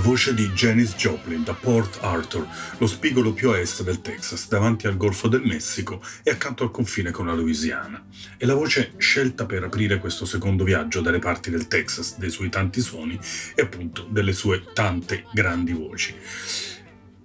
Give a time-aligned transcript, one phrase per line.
[0.00, 2.46] voce di Janis Joplin da Port Arthur,
[2.78, 6.70] lo spigolo più a est del Texas, davanti al Golfo del Messico e accanto al
[6.70, 8.02] confine con la Louisiana.
[8.36, 12.48] È la voce scelta per aprire questo secondo viaggio dalle parti del Texas, dei suoi
[12.48, 13.18] tanti suoni
[13.54, 16.14] e appunto delle sue tante grandi voci.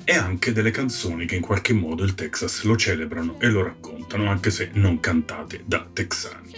[0.03, 4.29] E anche delle canzoni che in qualche modo il Texas lo celebrano e lo raccontano,
[4.29, 6.54] anche se non cantate da texani.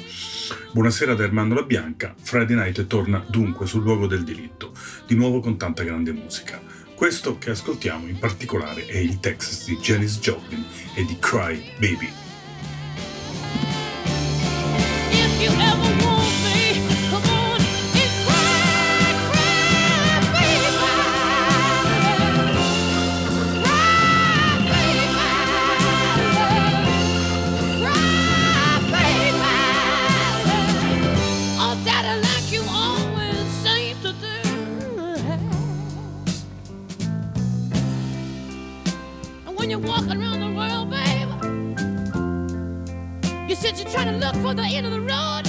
[0.71, 4.71] Buonasera da Ermando La Bianca, Friday Night torna dunque sul luogo del delitto,
[5.05, 6.61] di nuovo con tanta grande musica.
[6.95, 10.63] Questo che ascoltiamo in particolare è il Texas di Janis Joplin
[10.95, 12.11] e di Cry Baby.
[44.48, 45.43] For the end of the road.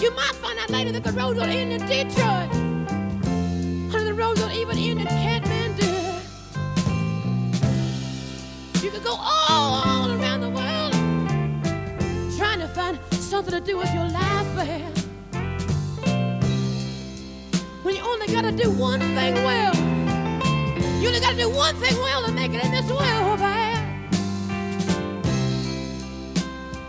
[0.00, 2.50] You might find out later that the road will end in Detroit.
[3.90, 5.92] Honey, the road will even end in Kathmandu.
[8.82, 10.92] You could go all, around the world
[12.36, 14.92] trying to find something to do with your life, man.
[17.82, 19.74] When you only gotta do one thing well.
[21.00, 23.73] You only gotta do one thing well to make it in this world, man.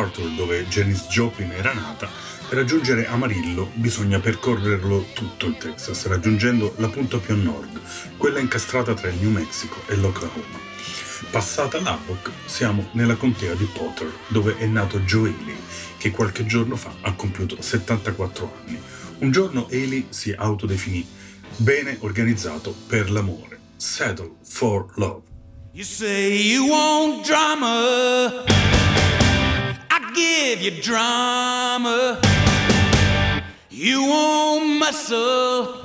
[0.00, 2.08] Arthur, dove Janis Joplin era nata,
[2.48, 7.78] per raggiungere Amarillo bisogna percorrerlo tutto il Texas, raggiungendo la punta più a nord,
[8.16, 10.58] quella incastrata tra il New Mexico e l'Oklahoma.
[11.30, 15.56] Passata Lubbock, siamo nella contea di Potter, dove è nato Joe Ely,
[15.98, 18.80] che qualche giorno fa ha compiuto 74 anni.
[19.18, 21.06] Un giorno Ely si autodefinì
[21.56, 23.58] bene organizzato per l'amore.
[23.76, 25.22] Settle for love.
[25.72, 28.99] You say you want drama.
[30.14, 32.20] Give you drama.
[33.70, 35.84] You want muscle,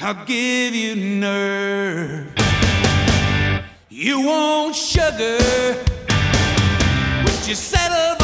[0.00, 2.26] I'll give you nerve.
[3.88, 5.38] You want sugar,
[7.24, 8.17] would you settle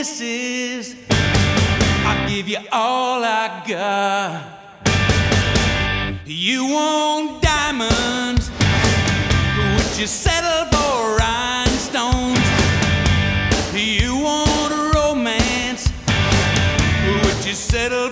[0.00, 0.96] kisses.
[2.06, 4.42] I'll give you all I got.
[6.24, 8.50] You want diamonds.
[9.58, 12.46] Would you settle for rhinestones?
[13.74, 15.90] You want romance.
[17.06, 18.08] Would you settle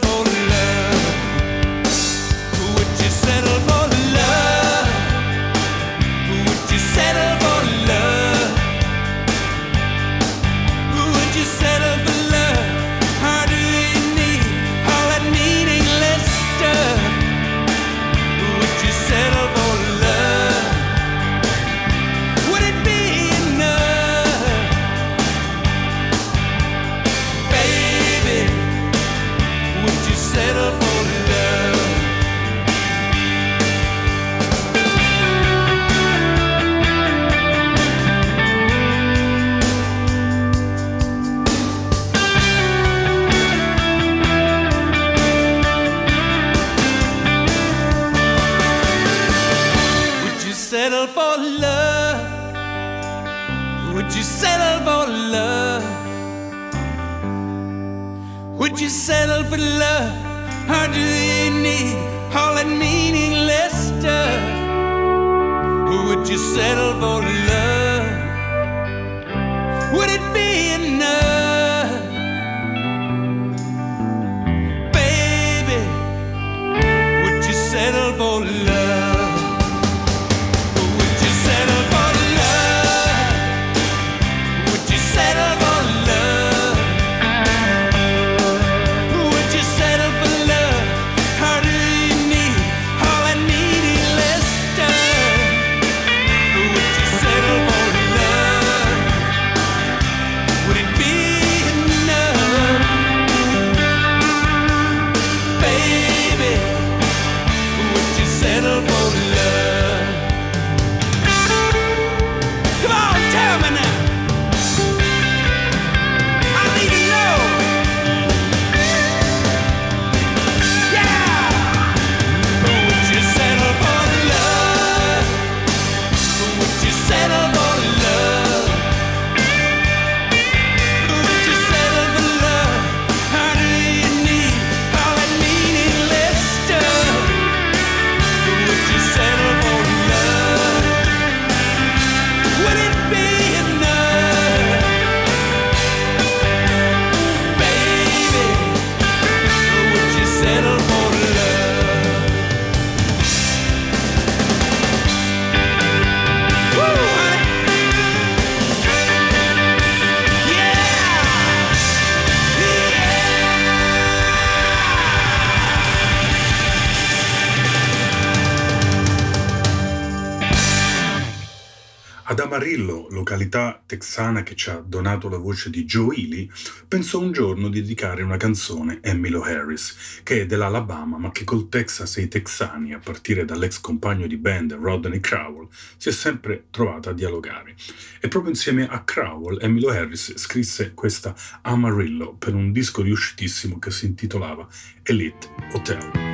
[173.88, 176.50] texana che ci ha donato la voce di Joe Ely,
[176.86, 181.44] pensò un giorno di dedicare una canzone a Milo Harris, che è dell'Alabama ma che
[181.44, 186.12] col Texas e i texani, a partire dall'ex compagno di band Rodney Crowell, si è
[186.12, 187.74] sempre trovata a dialogare.
[188.20, 193.90] E proprio insieme a Crowell, Milo Harris scrisse questa Amarillo per un disco riuscitissimo che
[193.90, 194.68] si intitolava
[195.02, 196.27] Elite Hotel.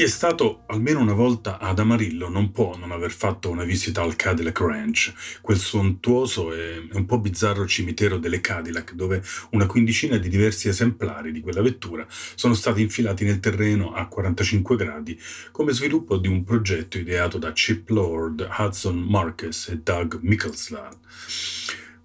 [0.00, 4.00] Chi è stato almeno una volta ad Amarillo non può non aver fatto una visita
[4.00, 10.16] al Cadillac Ranch, quel sontuoso e un po' bizzarro cimitero delle Cadillac, dove una quindicina
[10.16, 15.72] di diversi esemplari di quella vettura sono stati infilati nel terreno a 45 gradi come
[15.72, 20.99] sviluppo di un progetto ideato da Chip Lord, Hudson Marcus e Doug Mickelslad.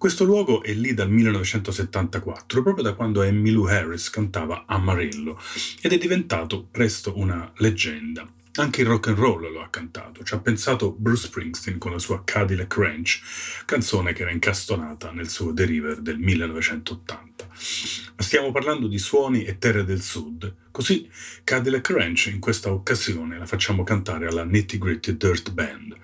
[0.06, 5.36] Questo luogo è lì dal 1974, proprio da quando Emmylou Harris cantava Amarillo,
[5.80, 8.24] ed è diventato presto una leggenda.
[8.54, 11.98] Anche il rock and roll lo ha cantato, ci ha pensato Bruce Springsteen con la
[11.98, 13.20] sua Cadillac Ranch,
[13.64, 17.44] canzone che era incastonata nel suo Deriver del 1980.
[17.48, 21.10] Ma stiamo parlando di suoni e terre del sud, così
[21.42, 25.96] Cadillac Ranch in questa occasione la facciamo cantare alla Nitty Gritty Dirt Band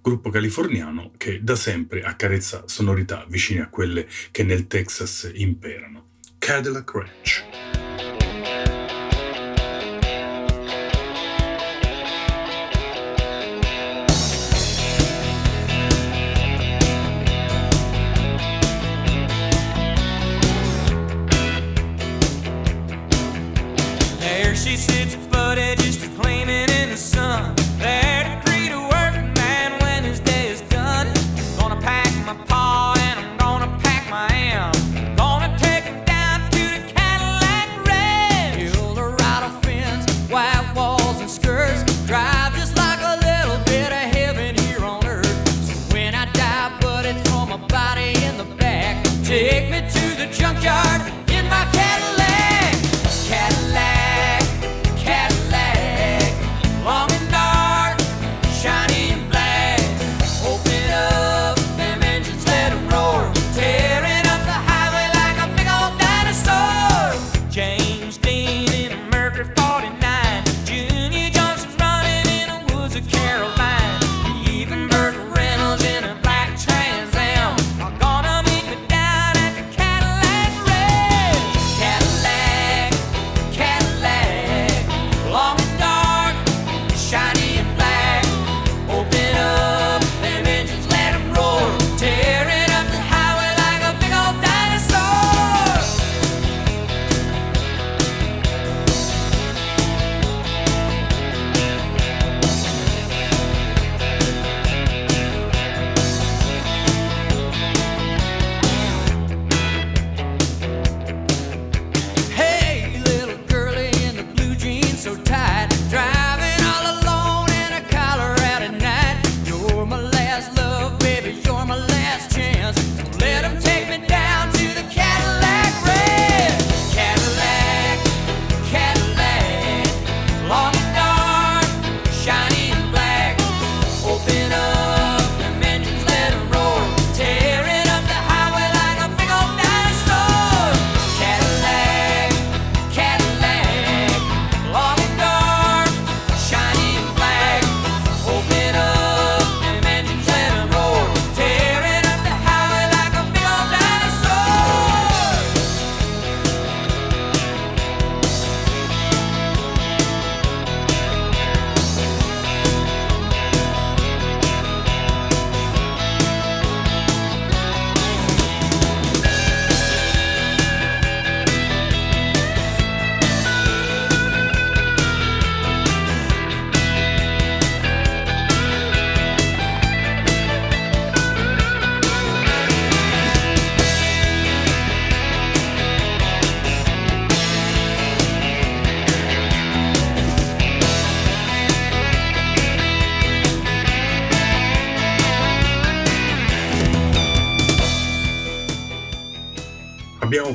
[0.00, 6.08] gruppo californiano che da sempre accarezza sonorità vicine a quelle che nel Texas imperano.
[6.38, 7.69] Cadillac Ranch.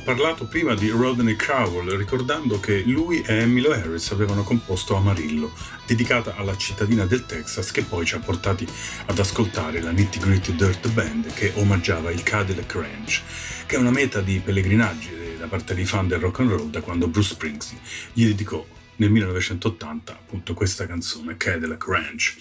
[0.06, 5.52] Parlato prima di Rodney Crowell, ricordando che lui e Emmylou Harris avevano composto Amarillo,
[5.88, 8.68] dedicata alla cittadina del Texas che poi ci ha portati
[9.08, 13.22] ad ascoltare la Nitty Gritty Dirt Band che omaggiava il Cadillac Ranch,
[13.66, 16.82] che è una meta di pellegrinaggi da parte dei fan del rock and roll da
[16.82, 17.82] quando Bruce Springsteen
[18.14, 18.64] gli dedicò
[18.98, 22.36] nel 1980 appunto questa canzone Cadillac Ranch.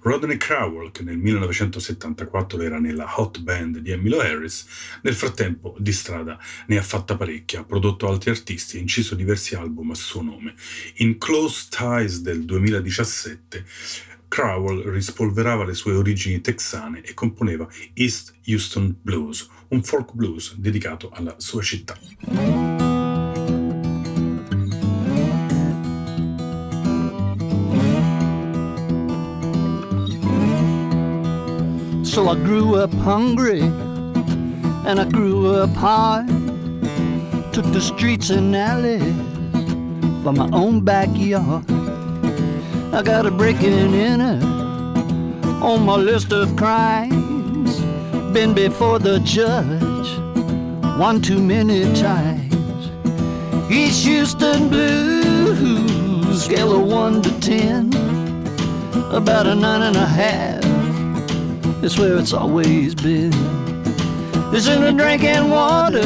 [0.00, 4.66] Rodney Crowell, che nel 1974 era nella hot band di Emmylou Harris,
[5.02, 9.54] nel frattempo di strada ne ha fatta parecchia, ha prodotto altri artisti e inciso diversi
[9.54, 10.54] album a suo nome.
[10.96, 13.64] In Close Ties del 2017
[14.28, 21.10] Crowell rispolverava le sue origini texane e componeva East Houston Blues, un folk blues dedicato
[21.10, 22.77] alla sua città.
[32.08, 36.26] So I grew up hungry and I grew up hard.
[37.52, 39.02] Took the streets and alleys
[40.24, 41.70] for my own backyard.
[42.94, 44.42] I got a breaking in it
[45.62, 47.78] on my list of crimes.
[48.32, 50.08] Been before the judge
[50.98, 52.90] one too many times.
[53.70, 57.92] East Houston blues, scale of one to ten,
[59.12, 60.67] about a nine and a half.
[61.80, 63.32] It's where it's always been.
[64.52, 66.00] It's in the drinking water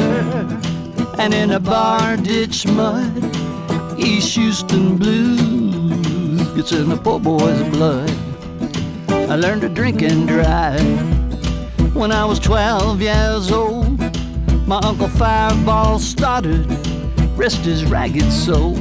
[1.17, 3.11] and in a bar ditch mud.
[3.97, 8.11] East Houston blues, it's in the poor boy's blood.
[9.09, 13.99] I learned to drink and drive when I was 12 years old.
[14.67, 16.67] My Uncle Fireball started,
[17.35, 18.75] rest his ragged soul.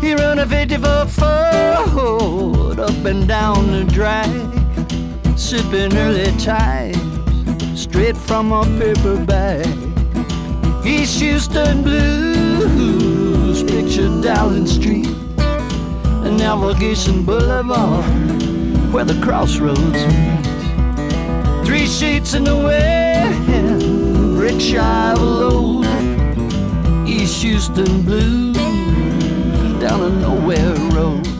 [0.00, 4.57] He run a 54 Ford up and down the drag,
[5.38, 6.98] sipping early tides
[7.80, 9.66] straight from a paper bag.
[10.84, 18.04] East Houston blues, picture Dowling Street and Navigation Boulevard,
[18.92, 20.46] where the crossroads meet.
[21.64, 25.86] Three sheets in the wind, a load.
[27.08, 28.56] East Houston blues,
[29.80, 31.37] down a nowhere road.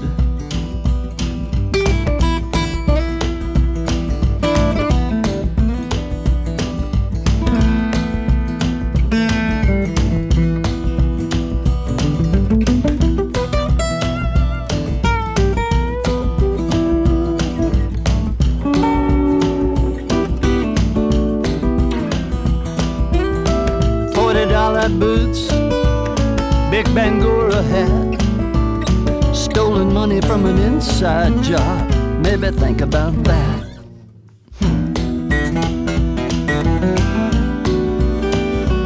[32.41, 33.67] Maybe think about that.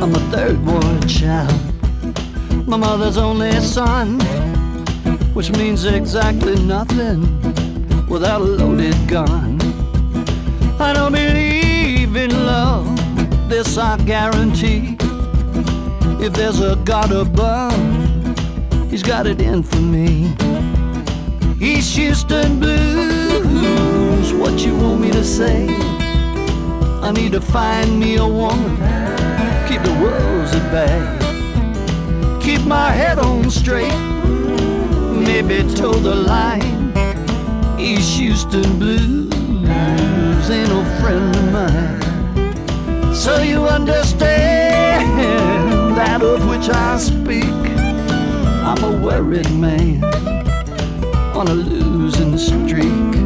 [0.01, 1.53] I'm a third ward child,
[2.67, 4.21] my mother's only son,
[5.35, 7.21] which means exactly nothing
[8.09, 9.61] without a loaded gun.
[10.81, 12.89] I don't believe in love,
[13.51, 14.97] this I guarantee.
[16.25, 17.77] If there's a God above,
[18.91, 20.35] He's got it in for me.
[21.61, 23.22] East Houston blues,
[24.53, 25.67] what you want me to say?
[27.03, 28.77] I need to find me a woman,
[29.67, 31.01] keep the wolves at bay,
[32.43, 33.97] keep my head on straight,
[35.27, 36.93] maybe toe the line.
[37.79, 43.15] East Houston blues ain't no friend of mine.
[43.15, 45.07] So you understand
[45.97, 47.45] that of which I speak.
[48.69, 50.05] I'm a worried man
[51.35, 53.22] on a losing streak.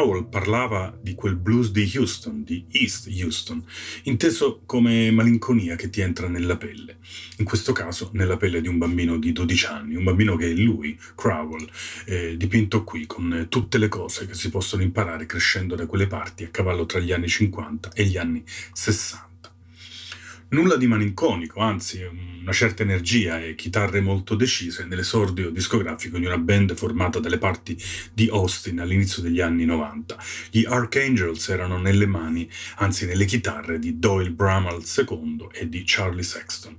[0.00, 3.62] Crowell parlava di quel blues di Houston, di East Houston,
[4.04, 6.96] inteso come malinconia che ti entra nella pelle.
[7.36, 10.54] In questo caso nella pelle di un bambino di 12 anni, un bambino che è
[10.54, 11.68] lui, Crowell,
[12.06, 16.44] eh, dipinto qui con tutte le cose che si possono imparare crescendo da quelle parti
[16.44, 19.29] a cavallo tra gli anni 50 e gli anni 60.
[20.52, 26.38] Nulla di malinconico, anzi una certa energia e chitarre molto decise nell'esordio discografico di una
[26.38, 27.80] band formata dalle parti
[28.12, 30.18] di Austin all'inizio degli anni 90.
[30.50, 36.24] Gli Archangels erano nelle mani, anzi nelle chitarre di Doyle Bramall II e di Charlie
[36.24, 36.78] Sexton.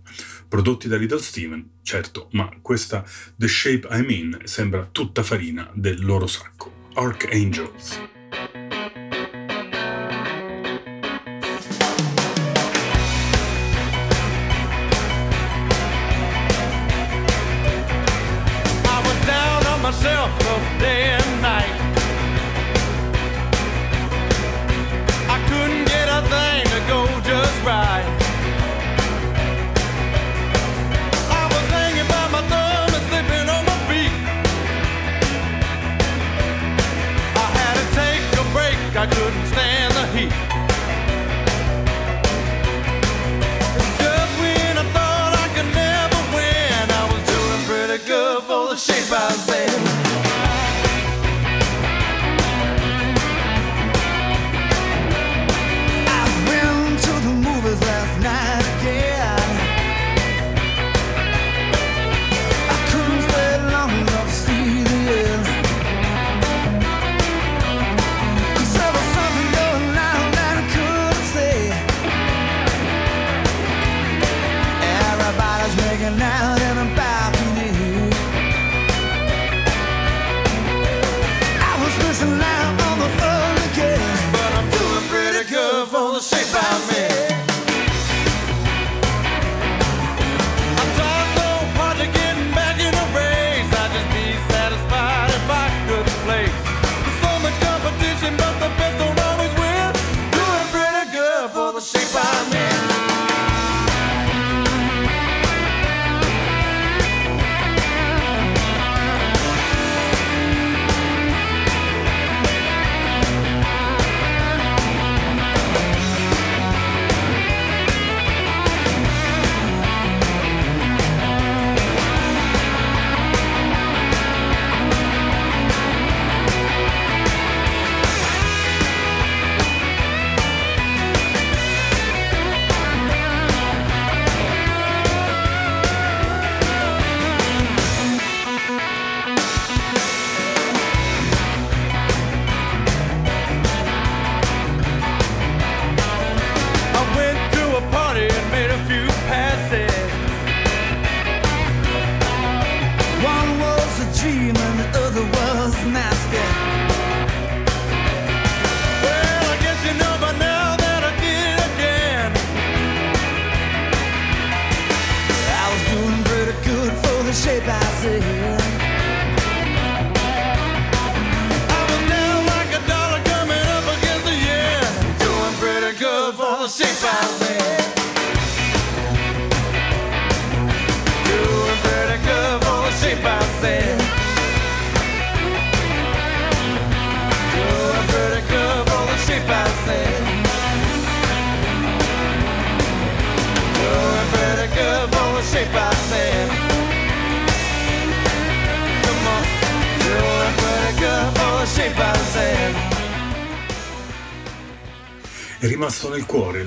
[0.49, 3.05] Prodotti da Little Steven, certo, ma questa
[3.37, 6.89] The Shape I'm In sembra tutta farina del loro sacco.
[6.95, 8.20] Archangels.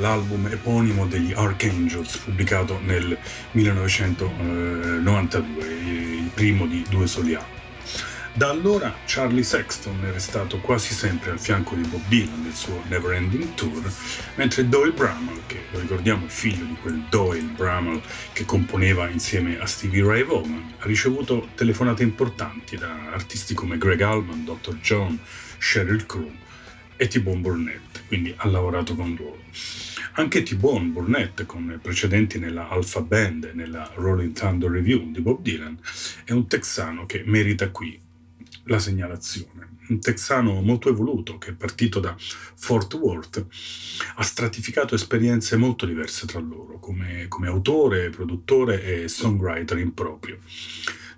[0.05, 3.17] L'album eponimo degli Archangels, pubblicato nel
[3.53, 7.53] 1992, il primo di due soli album.
[8.35, 12.83] Da allora Charlie Sexton è restato quasi sempre al fianco di Bob Dylan nel suo
[12.89, 13.91] Never Ending Tour,
[14.35, 18.03] mentre Doyle Bramall, che lo ricordiamo il figlio di quel Doyle Bramall
[18.35, 24.03] che componeva insieme a Stevie Ray Vaughan, ha ricevuto telefonate importanti da artisti come Greg
[24.03, 24.75] Allman, Dr.
[24.83, 25.19] John,
[25.57, 26.31] Sheryl Crow
[26.97, 29.39] e T-Bone Burnett, quindi ha lavorato con loro.
[30.17, 35.43] Anche T-Bone Burnett, con precedenti nella Alpha Band e nella Rolling Thunder Review di Bob
[35.43, 35.77] Dylan,
[36.23, 37.99] è un texano che merita qui
[38.67, 39.73] la segnalazione.
[39.89, 43.45] Un texano molto evoluto che partito da Fort Worth
[44.15, 50.39] ha stratificato esperienze molto diverse tra loro, come, come autore, produttore e songwriter in proprio.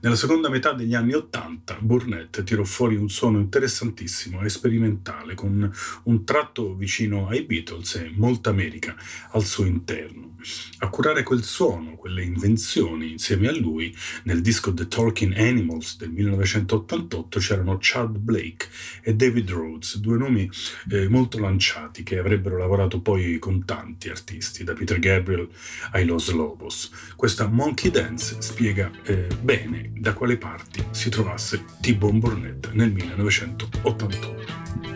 [0.00, 5.72] Nella seconda metà degli anni Ottanta, Burnett tirò fuori un suono interessantissimo e sperimentale, con
[6.02, 8.94] un tratto vicino ai Beatles e molta America
[9.30, 10.35] al suo interno.
[10.78, 16.10] A curare quel suono, quelle invenzioni, insieme a lui, nel disco The Talking Animals del
[16.10, 18.68] 1988 c'erano Chad Blake
[19.02, 20.48] e David Rhodes, due nomi
[20.90, 25.48] eh, molto lanciati che avrebbero lavorato poi con tanti artisti, da Peter Gabriel
[25.92, 26.90] ai Los Lobos.
[27.16, 34.95] Questa Monkey Dance spiega eh, bene da quale parti si trovasse T-Bone Burnett nel 1988.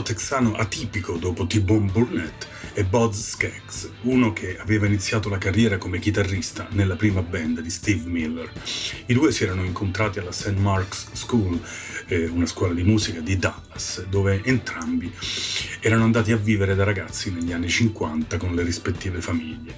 [0.00, 5.76] Molto texano atipico dopo T-Bone Burnett è Buzz Skaggs, uno che aveva iniziato la carriera
[5.76, 8.50] come chitarrista nella prima band di Steve Miller.
[9.04, 10.56] I due si erano incontrati alla St.
[10.56, 11.60] Mark's School,
[12.06, 15.12] eh, una scuola di musica di Dallas, dove entrambi
[15.80, 19.74] erano andati a vivere da ragazzi negli anni 50 con le rispettive famiglie.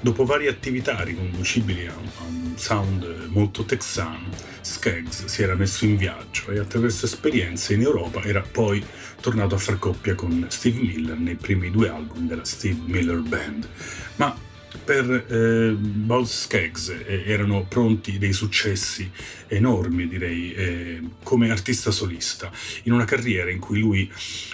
[0.00, 4.28] Dopo varie attività riconducibili a a un sound molto texano,
[4.60, 8.84] Skaggs si era messo in viaggio e attraverso esperienze in Europa era poi
[9.20, 13.68] tornato a far coppia con Steve Miller nei primi due album della Steve Miller Band.
[14.16, 14.36] Ma
[14.84, 19.10] per eh, Buzz Skaggs eh, erano pronti dei successi
[19.46, 22.50] enormi, direi, eh, come artista solista,
[22.84, 24.10] in una carriera in cui lui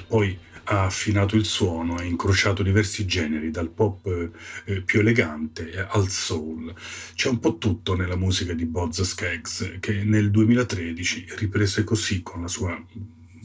[0.06, 4.06] poi ha affinato il suono, ha incrociato diversi generi, dal pop
[4.64, 6.74] eh, più elegante al soul.
[7.14, 12.40] C'è un po' tutto nella musica di Buzz Skaggs, che nel 2013 riprese così con
[12.42, 12.82] la sua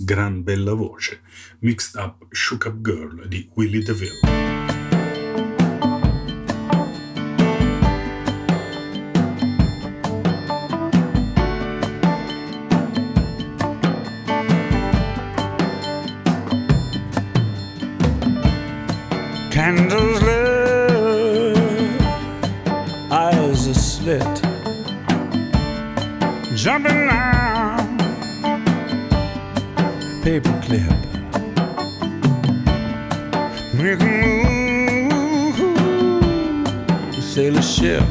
[0.05, 1.19] gran bella voce,
[1.61, 4.19] Mixed Up Shook Up Girl di Willie DeVille.
[19.51, 21.57] Candles lit,
[23.11, 24.41] eyes are slit,
[26.55, 27.38] jumping now,
[30.29, 30.95] paperclip,
[33.73, 35.57] make a move,
[37.23, 38.03] sail a ship,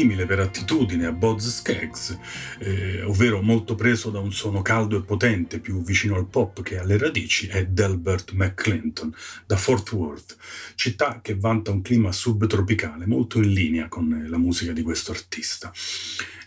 [0.00, 2.18] simile per attitudine a Buzz Skaggs,
[2.60, 6.78] eh, ovvero molto preso da un suono caldo e potente, più vicino al pop che
[6.78, 10.38] alle radici, è Delbert McClinton, da Fort Worth,
[10.74, 15.70] città che vanta un clima subtropicale molto in linea con la musica di questo artista.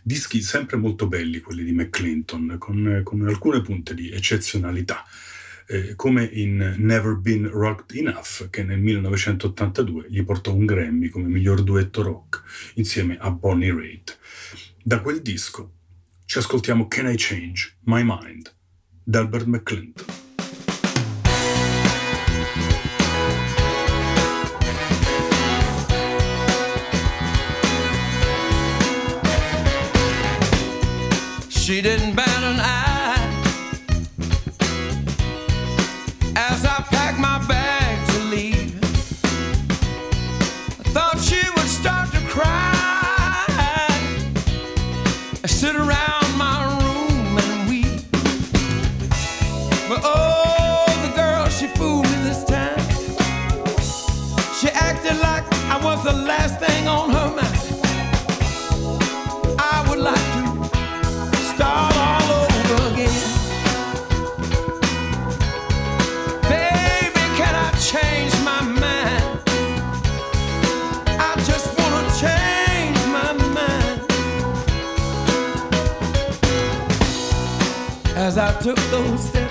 [0.02, 5.06] Dischi sempre molto belli quelli di McClinton, con, con alcune punte di eccezionalità.
[5.68, 11.28] Eh, come in Never Been Rocked Enough, che nel 1982 gli portò un Grammy come
[11.28, 12.44] miglior duetto rock
[12.76, 14.18] insieme a Bonnie Raitt.
[14.84, 15.72] Da quel disco
[16.26, 18.54] ci ascoltiamo Can I Change My Mind
[19.04, 20.06] da Albert McClinton.
[31.50, 32.53] She didn't bat
[78.24, 79.43] As I took those steps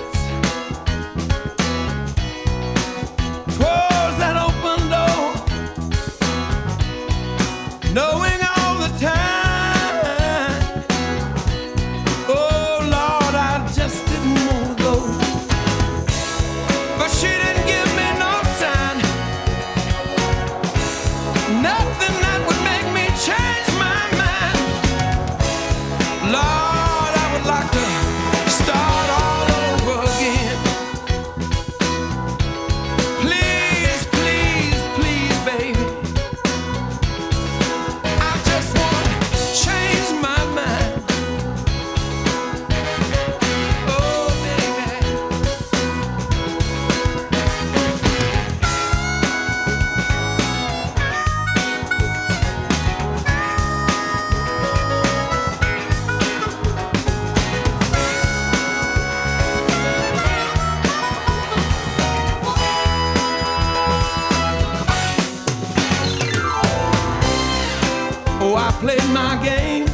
[68.73, 69.92] I played my games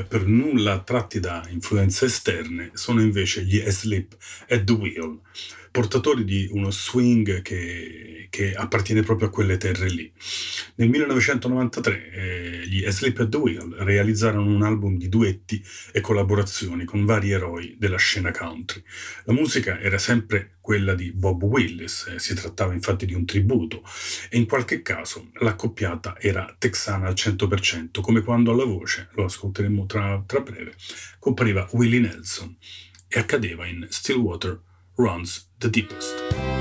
[0.00, 4.16] e per nulla attratti da influenze esterne sono invece gli Asleep
[4.48, 5.20] at the Wheel,
[5.70, 10.10] portatori di uno swing che, che appartiene proprio a quelle terre lì.
[10.76, 15.62] Nel 1993 eh, gli Asleep at the Wheel realizzarono un album di duetti
[15.92, 18.82] e collaborazioni con vari eroi della scena country.
[19.24, 23.82] La musica era sempre quella di Bob Willis, eh, si trattava infatti di un tributo
[24.28, 29.86] e in qualche caso l'accoppiata era texana al 100%, come quando alla voce, lo ascolteremo
[29.86, 30.74] tra, tra breve,
[31.18, 32.56] compariva Willie Nelson
[33.08, 34.60] e accadeva in Stillwater
[35.00, 36.59] Runs the Deepest.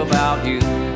[0.00, 0.87] About you.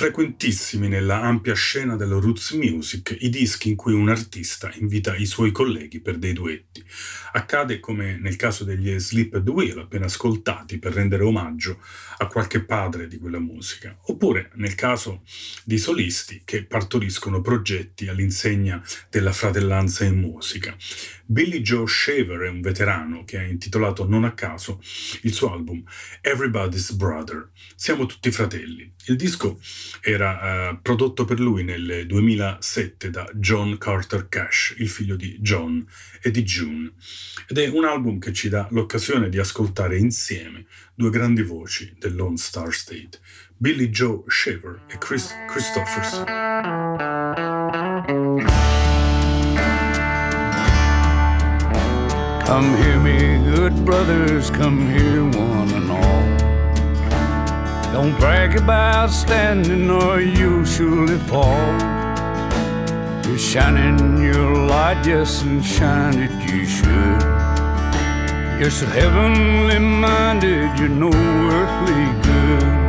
[0.00, 5.26] Frequentissimi nella ampia scena del roots music i dischi in cui un artista invita i
[5.26, 6.82] suoi colleghi per dei duetti.
[7.32, 11.82] Accade come nel caso degli Sleep Wheel appena ascoltati per rendere omaggio
[12.16, 15.22] a qualche padre di quella musica, oppure nel caso
[15.64, 20.74] di solisti che partoriscono progetti all'insegna della fratellanza in musica.
[21.26, 24.80] Billy Joe Shaver è un veterano che ha intitolato non a caso
[25.22, 25.84] il suo album
[26.22, 27.50] Everybody's Brother.
[27.76, 28.92] Siamo tutti fratelli.
[29.10, 29.58] Il disco
[30.02, 35.84] era eh, prodotto per lui nel 2007 da John Carter Cash, il figlio di John
[36.22, 36.92] e di June,
[37.48, 42.14] ed è un album che ci dà l'occasione di ascoltare insieme due grandi voci del
[42.14, 43.18] Lone Star State,
[43.56, 46.24] Billy Joe Shaver e Chris Christopherson.
[52.46, 56.39] Come hear me, good brothers, come hear one and all.
[57.92, 61.58] Don't brag about standing or you'll surely fall.
[63.26, 67.22] You're shining your light, yes, and shine it you should.
[68.60, 72.80] You're so heavenly minded, you're no earthly good.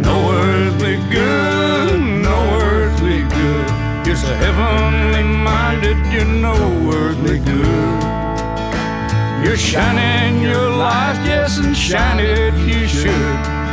[0.00, 4.06] No earthly good, no earthly good.
[4.06, 6.54] You're so heavenly minded, you're no
[6.90, 8.21] earthly good.
[9.42, 13.08] You're shining your light, yes, and shine it you should.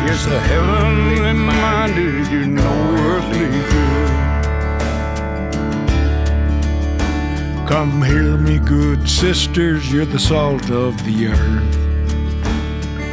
[0.04, 4.00] You're so heavenly minded, you're no earthly good.
[7.68, 11.76] Come hear me, good sisters, you're the salt of the earth.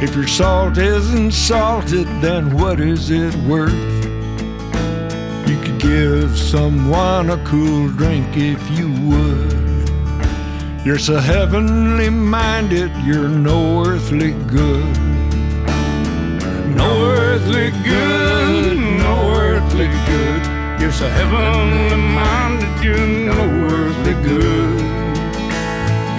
[0.01, 3.71] If your salt isn't salted, then what is it worth?
[5.47, 9.56] You could give someone a cool drink if you would.
[10.87, 14.97] You're so heavenly minded, you're no earthly good.
[16.77, 20.79] No earthly good, no earthly good.
[20.79, 24.79] You're so heavenly minded, you're no earthly good.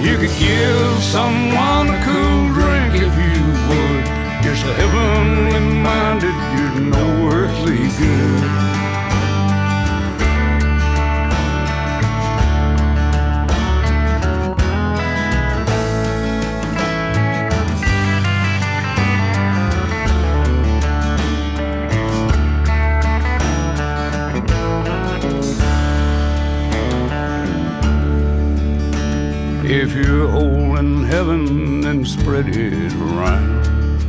[0.05, 4.05] You could give someone a cool drink if you would.
[4.45, 8.68] You're so heavenly minded, you're no earthly good.
[29.71, 33.99] If you're whole in heaven, then spread it around.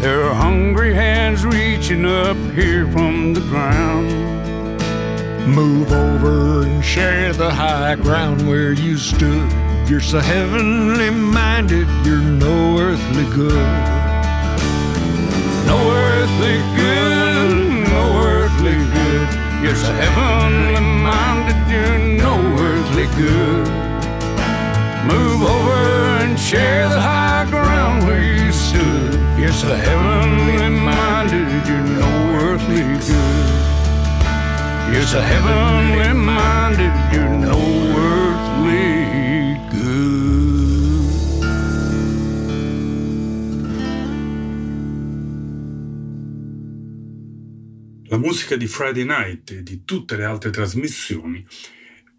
[0.00, 4.08] There are hungry hands reaching up here from the ground.
[5.46, 9.52] Move over and share the high ground where you stood.
[9.86, 13.68] You're so heavenly minded, you're no earthly good.
[15.66, 19.28] No earthly good, no earthly good.
[19.62, 23.83] You're so heavenly minded, you're no earthly good.
[25.06, 29.12] Move over and share the high ground where you stood.
[29.38, 32.08] You're so heavenly minded, you're no
[32.40, 33.64] earthly good.
[34.94, 37.58] You're so heavenly minded, you're no
[37.98, 39.94] earthly good.
[48.08, 51.44] La musica di Friday Night e di tutte le altre trasmissioni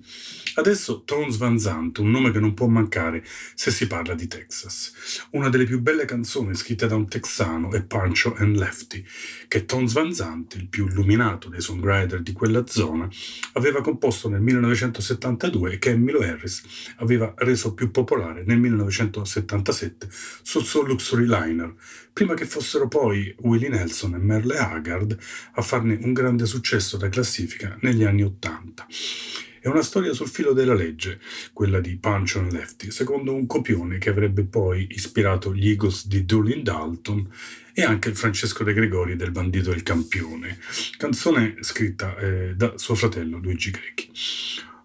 [0.57, 5.27] Adesso Tones Van Zandt, un nome che non può mancare se si parla di Texas.
[5.31, 9.03] Una delle più belle canzoni scritte da un texano è Pancho and Lefty,
[9.49, 13.05] che Tones Van Zandt, il più illuminato dei songwriter di quella zona,
[13.53, 16.63] aveva composto nel 1972 e che Emilio Harris
[16.97, 20.07] aveva reso più popolare nel 1977
[20.41, 21.73] sul suo Luxury Liner,
[22.13, 25.17] prima che fossero poi Willie Nelson e Merle Haggard
[25.55, 28.85] a farne un grande successo da classifica negli anni Ottanta.
[29.65, 31.19] È una storia sul filo della legge,
[31.51, 36.23] quella di Punch and Lefty, secondo un copione che avrebbe poi ispirato gli Eagles di
[36.23, 37.27] Doolin Dalton
[37.73, 40.59] e anche il Francesco De Gregori del Bandito il Campione,
[40.97, 44.11] canzone scritta eh, da suo fratello Luigi Grechi.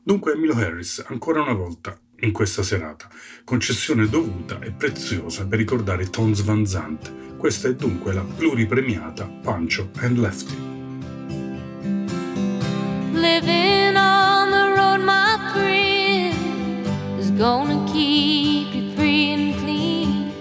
[0.02, 3.06] Dunque Emilio Harris, ancora una volta in questa serata,
[3.44, 7.36] concessione dovuta e preziosa per ricordare Tons Van Zandt.
[7.36, 10.79] Questa è dunque la pluripremiata Pancho and Lefty.
[13.20, 16.86] Living on the road, my friend,
[17.18, 20.32] is gonna keep you free and clean.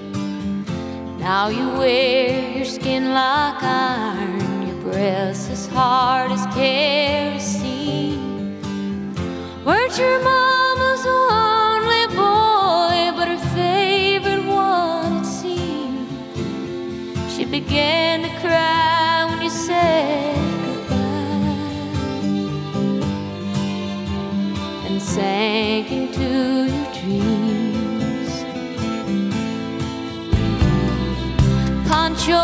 [1.19, 8.21] Now you wear your skin like iron, your breath as hard as kerosene.
[9.65, 10.68] Weren't your mama's
[25.19, 26.29] sank into
[26.73, 28.31] your dreams.
[31.89, 32.43] Pancho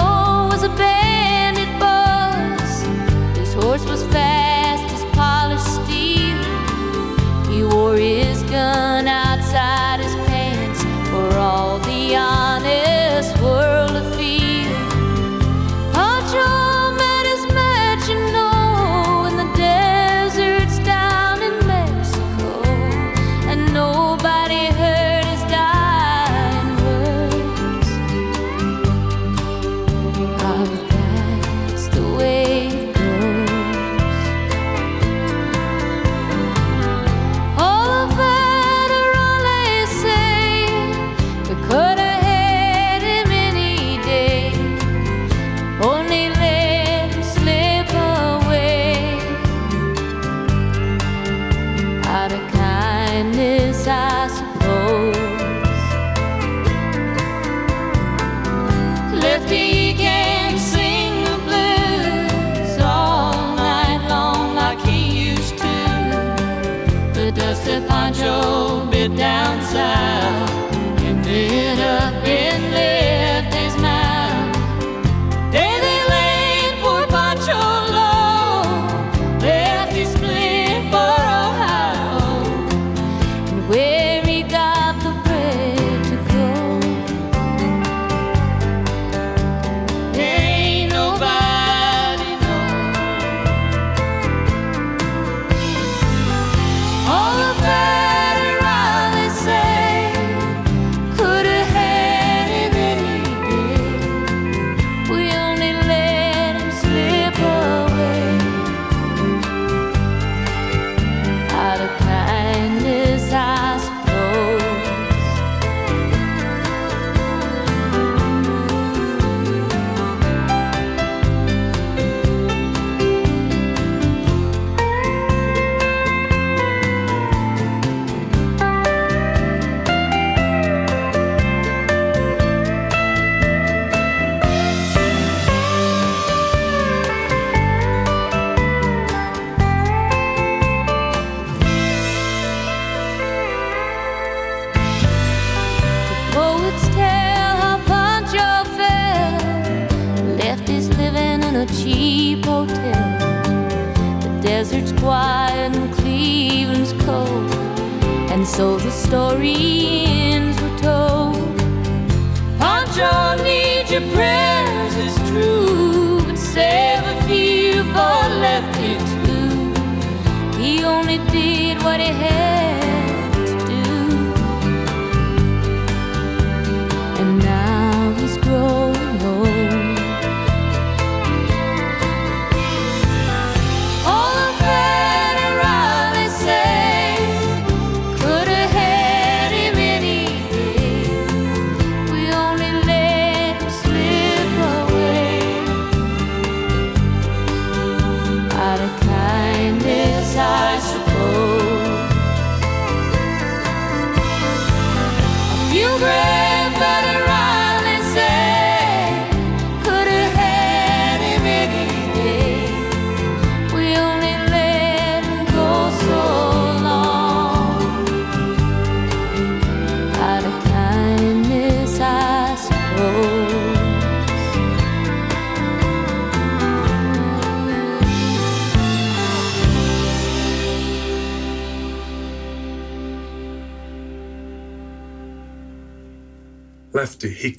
[0.51, 2.73] was a bandit boss.
[3.37, 6.41] His horse was fast as polished steel.
[7.49, 13.74] He wore his gun outside his pants for all the honest world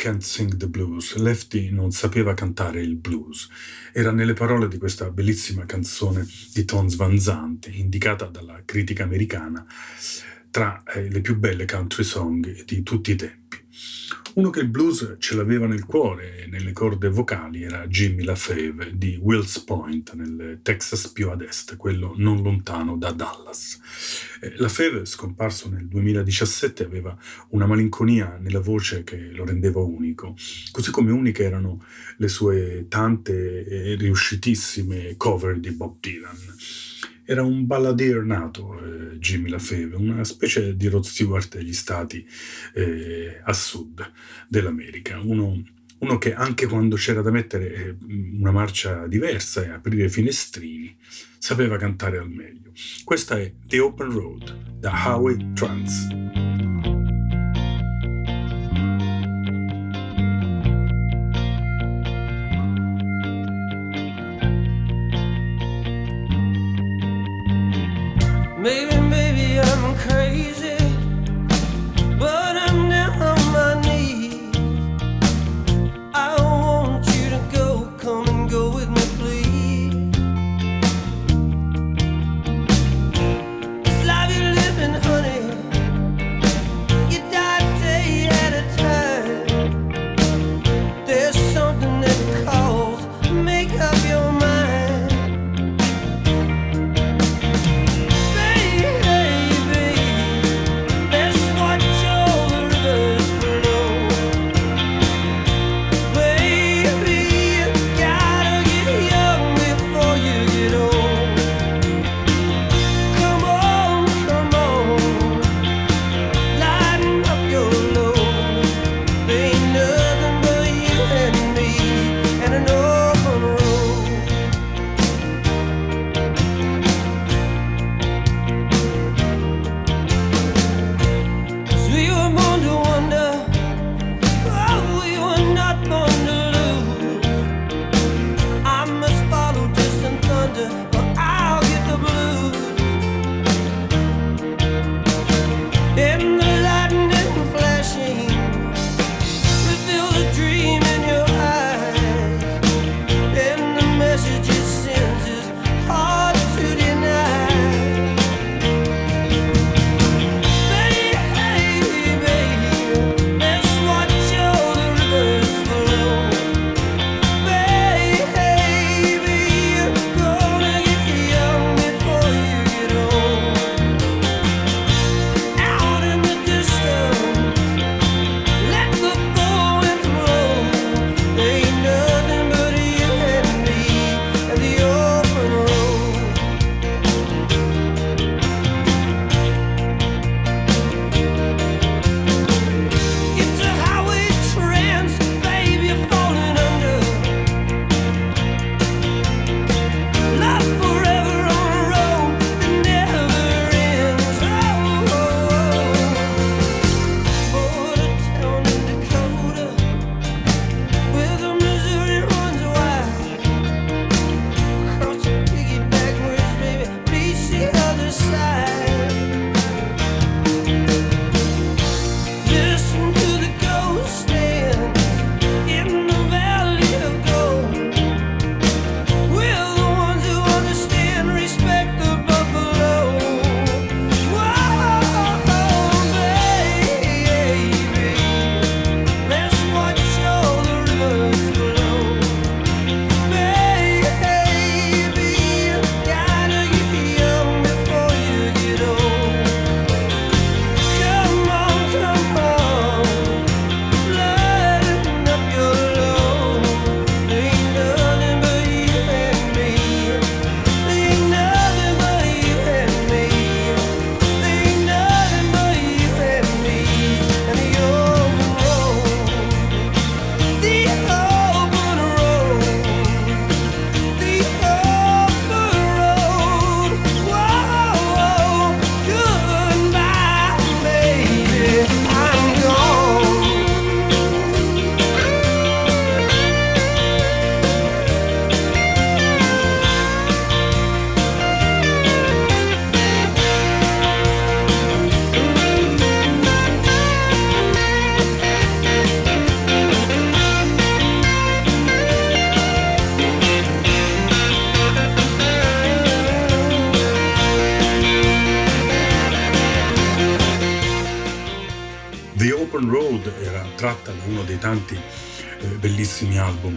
[0.07, 1.17] Can't Sing the Blues.
[1.17, 3.49] Lefty non sapeva cantare il blues.
[3.93, 9.67] Era nelle parole di questa bellissima canzone di Tons Van Zandt, indicata dalla critica americana
[10.49, 13.59] tra eh, le più belle country song di tutti i tempi.
[14.35, 16.47] Uno che il blues ce l'aveva nel cuore
[16.77, 22.43] corde vocali era Jimmy LaFave di Wills Point, nel Texas più ad est, quello non
[22.43, 23.81] lontano da Dallas.
[24.43, 27.17] Eh, LaFave, scomparso nel 2017, aveva
[27.49, 30.35] una malinconia nella voce che lo rendeva unico,
[30.71, 31.83] così come uniche erano
[32.19, 36.37] le sue tante e riuscitissime cover di Bob Dylan.
[37.25, 42.25] Era un balladier nato, eh, Jimmy LaFave, una specie di Rod Stewart degli stati
[42.75, 44.13] eh, a sud
[44.47, 45.63] dell'America, uno,
[45.99, 47.97] uno che anche quando c'era da mettere eh,
[48.39, 50.97] una marcia diversa e aprire finestrini,
[51.39, 52.73] sapeva cantare al meglio.
[53.05, 56.36] Questa è The Open Road da Howie Trance.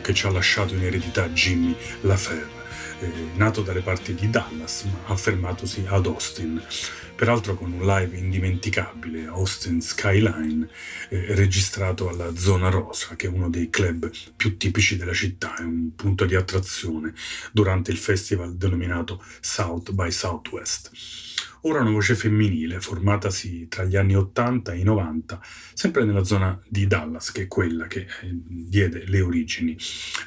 [0.10, 2.48] Che ci ha lasciato in eredità Jimmy LaFave,
[3.02, 6.60] eh, nato dalle parti di Dallas ma affermatosi ad Austin
[7.16, 10.68] peraltro con un live indimenticabile, Austin Skyline,
[11.10, 15.62] eh, registrato alla Zona Rosa, che è uno dei club più tipici della città, è
[15.62, 17.14] un punto di attrazione
[17.52, 20.92] durante il festival denominato South by Southwest.
[21.64, 25.42] Ora una voce femminile, formatasi tra gli anni 80 e i 90,
[25.74, 29.78] sempre nella zona di Dallas, che è quella che eh, diede le origini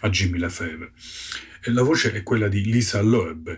[0.01, 0.93] a Jimmy LaFave.
[1.67, 3.57] La voce è quella di Lisa Loeb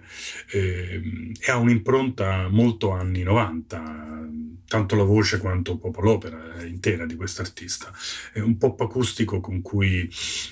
[0.51, 1.03] eh,
[1.41, 4.29] e ha un'impronta molto anni 90,
[4.67, 7.91] tanto la voce quanto proprio l'opera intera di quest'artista.
[8.33, 10.09] È un pop acustico con cui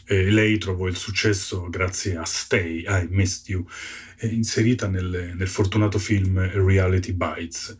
[0.06, 3.66] eh, lei trovò il successo grazie a Stay, I Missed You,
[4.11, 7.76] eh, inserita nel, nel fortunato film Reality Bites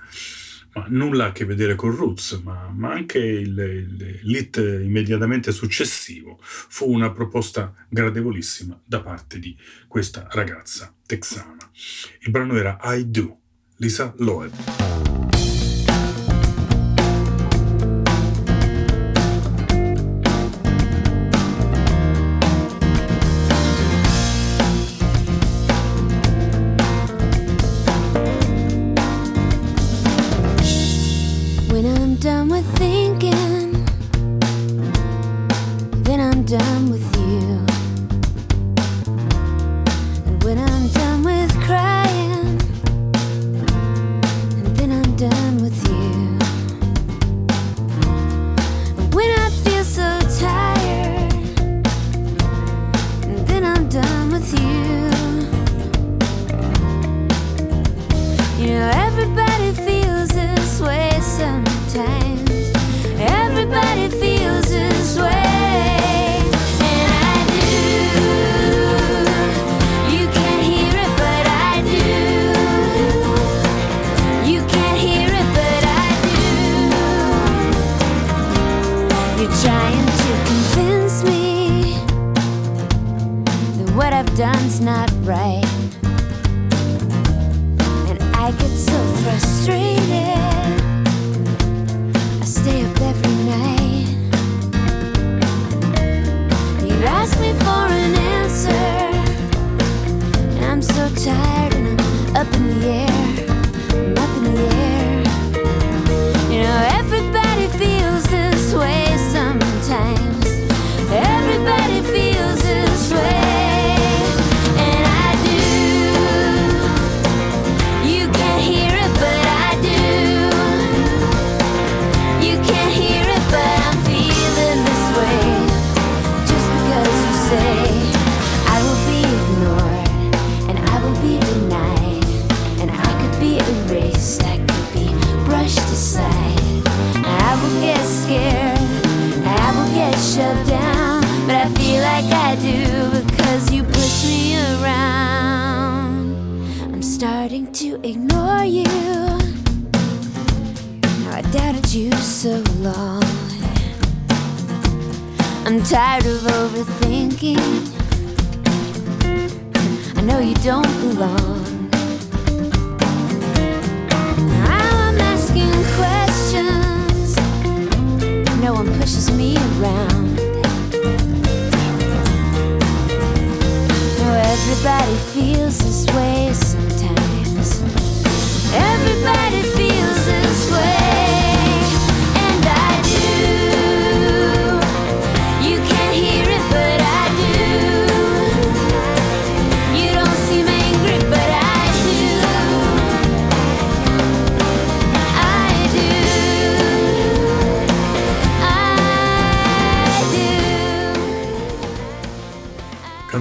[0.74, 6.38] ma nulla a che vedere con Roots, ma, ma anche il, il, l'hit immediatamente successivo
[6.42, 11.70] fu una proposta gradevolissima da parte di questa ragazza texana.
[12.20, 13.38] Il brano era I Do,
[13.76, 14.81] Lisa Loeb.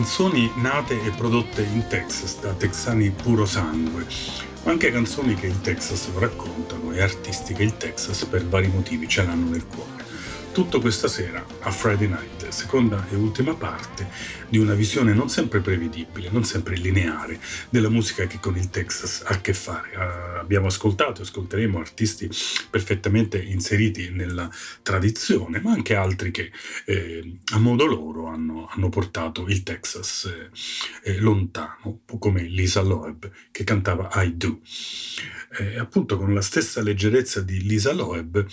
[0.02, 4.08] Canzoni nate e prodotte in Texas da texani puro sangue,
[4.64, 9.08] ma anche canzoni che il Texas raccontano e artisti che il Texas per vari motivi
[9.08, 10.04] ce l'hanno nel cuore.
[10.54, 14.08] Tutto questa sera a Friday Night seconda e ultima parte
[14.50, 17.40] di una visione non sempre prevedibile, non sempre lineare
[17.70, 19.90] della musica che con il Texas ha a che fare.
[19.96, 22.30] Uh, abbiamo ascoltato e ascolteremo artisti
[22.70, 24.50] perfettamente inseriti nella
[24.82, 26.52] tradizione, ma anche altri che
[26.86, 33.32] eh, a modo loro hanno, hanno portato il Texas eh, eh lontano, come Lisa Loeb
[33.52, 34.60] che cantava I Do.
[35.58, 38.46] Eh, appunto con la stessa leggerezza di Lisa Loeb,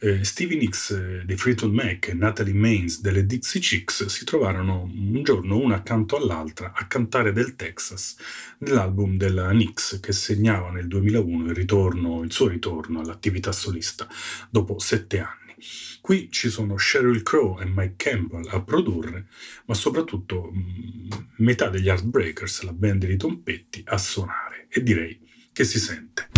[0.00, 4.82] eh, Stevie Nicks eh, dei Fleetwood Mac e Natalie Maines delle Dixie Chicks si trovarono
[4.82, 8.16] un giorno una accanto all'altra a cantare del Texas
[8.58, 14.08] nell'album della Nicks che segnava nel 2001 il, ritorno, il suo ritorno all'attività solista
[14.50, 15.54] dopo sette anni.
[16.00, 19.28] Qui ci sono Sheryl Crow e Mike Campbell a produrre,
[19.66, 24.66] ma soprattutto mm, metà degli Heartbreakers, la band di Tom Petty, a suonare.
[24.68, 25.18] E direi
[25.52, 26.33] che si sente.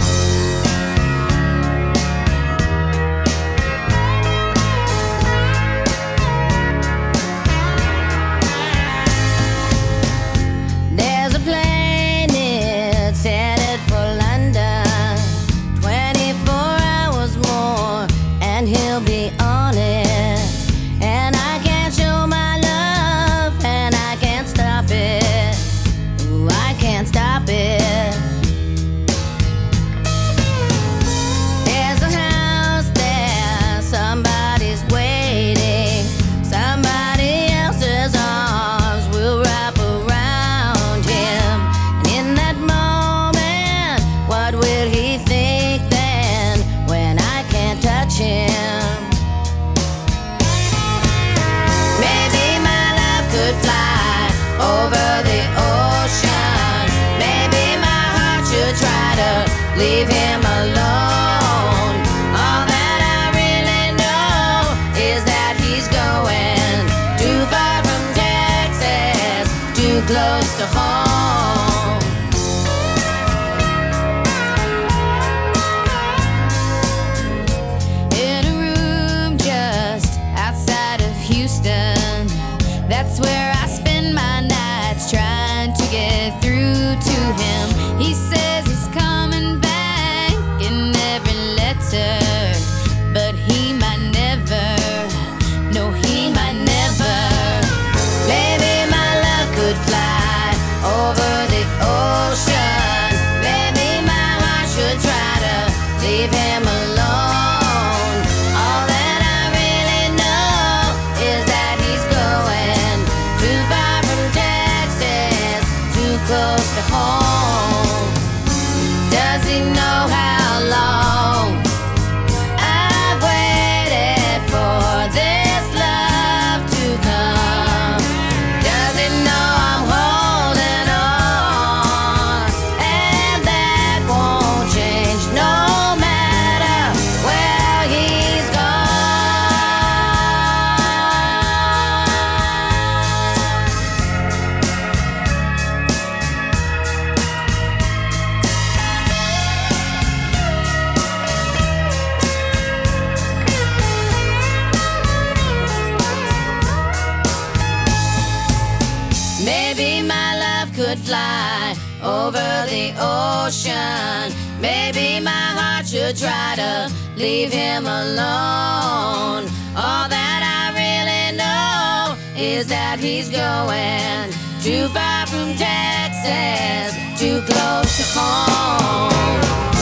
[167.17, 169.45] Leave him alone.
[169.75, 174.31] All that I really know is that he's going
[174.63, 179.76] too far from Texas, too close to home.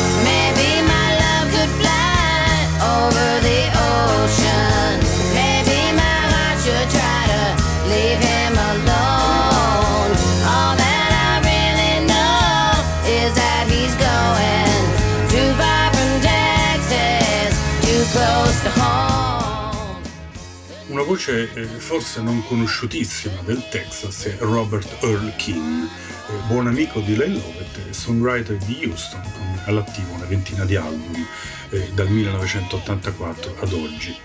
[21.04, 27.12] Voce eh, forse non conosciutissima del Texas è Robert Earl King, eh, buon amico di
[27.12, 31.26] Lyle Lovett e songwriter di Houston, con all'attivo una ventina di album
[31.70, 34.16] eh, dal 1984 ad oggi.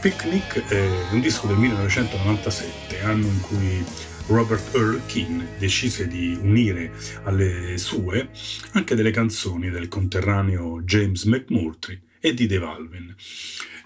[0.00, 3.84] Picnic è un disco del 1997, anno in cui
[4.26, 6.92] Robert Earl King decise di unire
[7.24, 8.28] alle sue
[8.72, 13.14] anche delle canzoni del conterraneo James McMurtry e di Dave Alvin.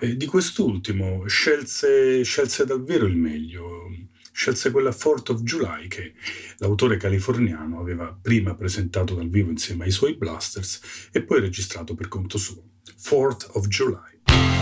[0.01, 3.89] Eh, di quest'ultimo scelse, scelse davvero il meglio,
[4.32, 6.14] scelse quella Fourth of July che
[6.59, 12.09] l'autore californiano aveva prima presentato dal vivo insieme ai suoi Blasters e poi registrato per
[12.09, 12.62] conto suo.
[12.97, 14.53] Fourth of July.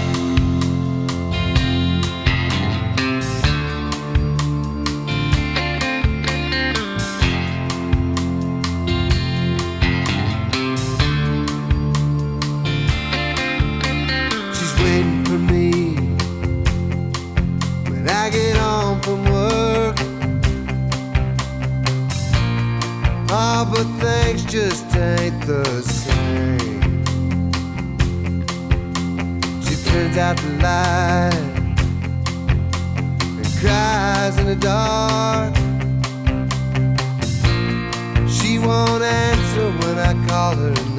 [25.41, 27.05] The same.
[29.62, 31.35] She turns out the light
[33.39, 35.55] and cries in the dark.
[38.28, 40.91] She won't answer when I call her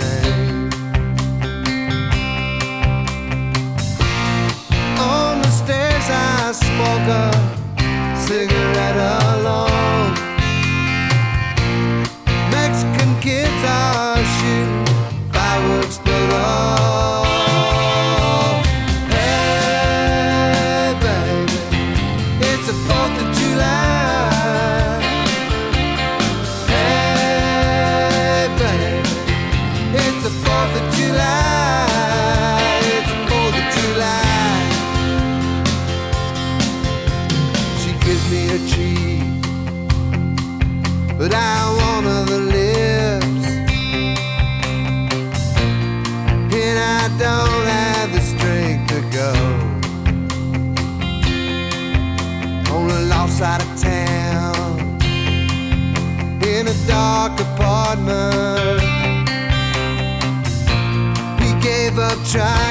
[62.34, 62.63] try.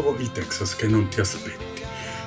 [0.00, 1.82] Nuovo il Texas che non ti aspetti,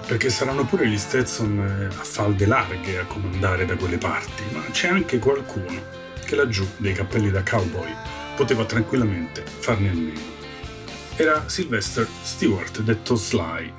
[0.05, 4.61] perché saranno pure gli Stetson eh, a falde larghe a comandare da quelle parti, ma
[4.71, 5.81] c'è anche qualcuno
[6.25, 7.89] che laggiù dei cappelli da cowboy
[8.35, 10.19] poteva tranquillamente farne a meno.
[11.15, 13.73] Era Sylvester Stewart, detto Sly,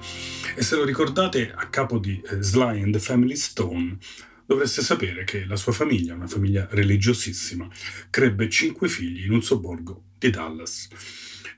[0.55, 3.98] e se lo ricordate a capo di eh, Sly and the Family Stone,
[4.47, 7.69] dovreste sapere che la sua famiglia, una famiglia religiosissima,
[8.09, 10.89] crebbe cinque figli in un sobborgo di Dallas.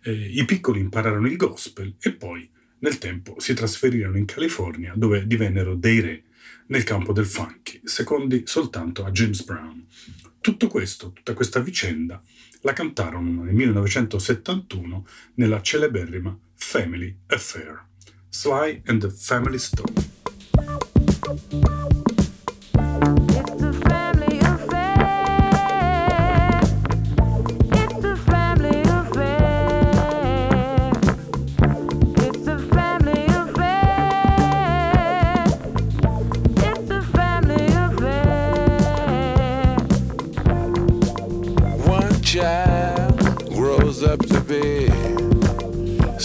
[0.06, 2.47] Eh, I piccoli impararono il gospel e poi
[2.81, 6.22] nel tempo si trasferirono in California dove divennero dei re
[6.66, 9.86] nel campo del funky, secondi soltanto a James Brown.
[10.40, 12.22] Tutto questo, tutta questa vicenda,
[12.60, 17.82] la cantarono nel 1971 nella celeberrima Family Affair.
[18.28, 19.93] Sly and the Family Stone.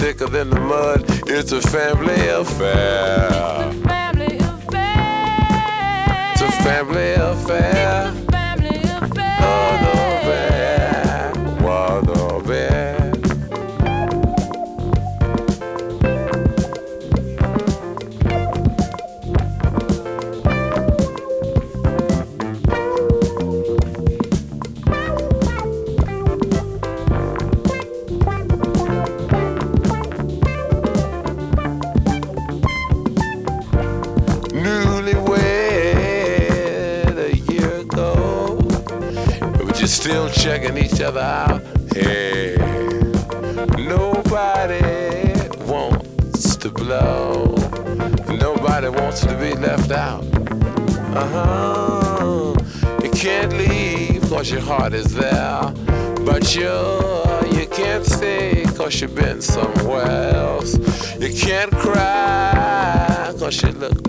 [0.00, 1.04] Thicker than the mud.
[1.28, 3.30] It's a family affair.
[3.84, 6.32] Family affair.
[6.32, 8.19] It's a family affair.
[40.40, 41.60] Checking each other out.
[41.92, 42.56] Hey,
[43.76, 44.80] nobody
[45.66, 47.54] wants to blow.
[48.26, 50.24] Nobody wants to be left out.
[51.14, 52.54] Uh huh.
[53.02, 55.74] You can't leave cause your heart is there.
[56.24, 56.72] But you,
[57.58, 60.74] you can't stay cause you've been somewhere else.
[61.18, 63.99] You can't cry cause you look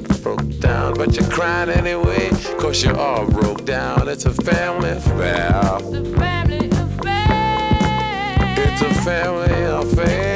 [0.62, 0.94] down.
[0.94, 4.08] But you're crying anyway cause you're all broke down.
[4.08, 5.60] It's a family affair.
[5.80, 8.56] It's a Family affair.
[8.58, 10.31] It's a family affair.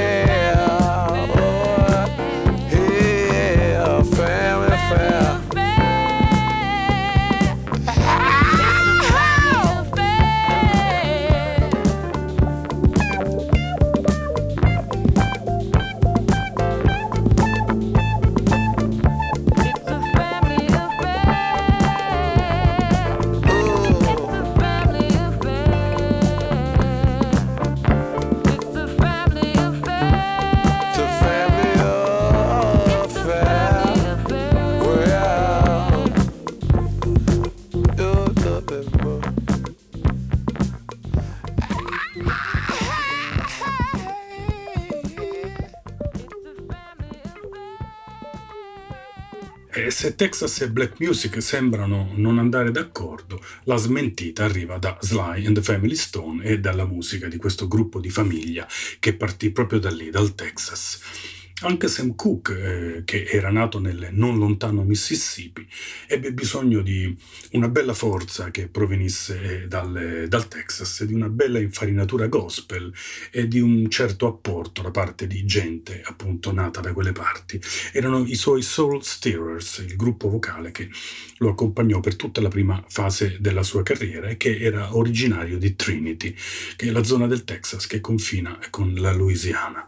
[50.16, 55.62] Texas e Black Music sembrano non andare d'accordo, la smentita arriva da Sly and the
[55.62, 58.66] Family Stone e dalla musica di questo gruppo di famiglia
[59.00, 61.35] che partì proprio da lì, dal Texas.
[61.62, 65.66] Anche Sam Cooke, eh, che era nato nel non lontano Mississippi,
[66.06, 67.18] ebbe bisogno di
[67.52, 72.94] una bella forza che provenisse eh, dal, dal Texas, di una bella infarinatura gospel
[73.32, 77.58] e di un certo apporto da parte di gente appunto nata da quelle parti.
[77.94, 80.90] Erano i suoi Soul Stirrers, il gruppo vocale che
[81.38, 85.74] lo accompagnò per tutta la prima fase della sua carriera e che era originario di
[85.78, 86.36] Trinity,
[86.76, 89.86] che è la zona del Texas che confina con la Louisiana.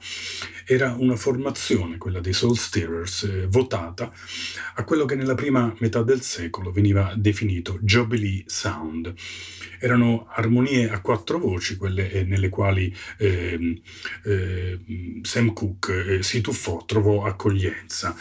[0.69, 4.11] Era una formazione, quella dei Soul Stirrers, eh, votata
[4.75, 9.13] a quello che nella prima metà del secolo veniva definito Jubilee Sound.
[9.79, 13.79] Erano armonie a quattro voci, quelle eh, nelle quali ehm,
[14.25, 18.13] ehm, Sam Cooke eh, si tuffò, trovò accoglienza.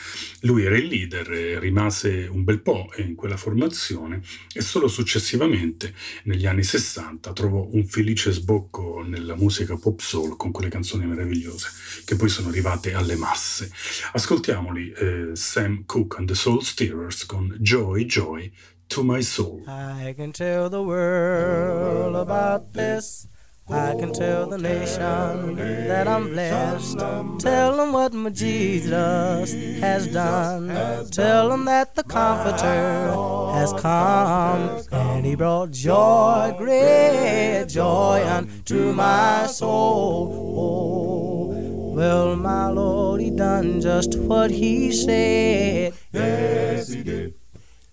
[0.43, 4.20] Lui era il leader, eh, rimase un bel po' in quella formazione
[4.55, 5.93] e solo successivamente,
[6.24, 11.70] negli anni 60, trovò un felice sbocco nella musica pop soul con quelle canzoni meravigliose
[12.05, 13.70] che poi sono arrivate alle masse.
[14.12, 18.52] Ascoltiamoli eh, Sam Cooke and the Soul Stirrers con Joy Joy
[18.88, 19.62] to My Soul.
[19.66, 23.26] I can tell the world about this.
[23.68, 25.56] I can tell the nation
[25.88, 26.98] that I'm blessed.
[27.40, 30.68] Tell them what my Jesus has done.
[31.10, 33.12] Tell them that the Comforter
[33.54, 34.82] has come.
[34.92, 41.26] And he brought joy, great joy unto my soul.
[41.97, 45.94] Well, my Lord, he done just what he said.
[46.12, 47.32] Yes, he did.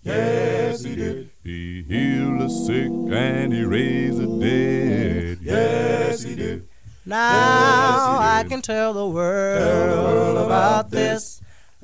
[0.02, 1.30] Yes, he did.
[1.42, 5.38] He healed the sick and he raised the dead.
[5.40, 6.68] Yes, he did.
[7.06, 11.33] Now I can tell the world about this.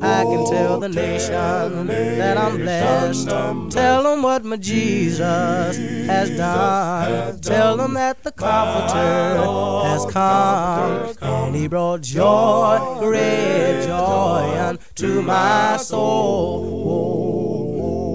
[0.03, 3.29] I can tell the nation that I'm blessed.
[3.71, 7.41] Tell them what my Jesus has done.
[7.41, 9.37] Tell them that the Comforter
[9.89, 11.15] has come.
[11.21, 17.21] And he brought joy, great joy unto my soul.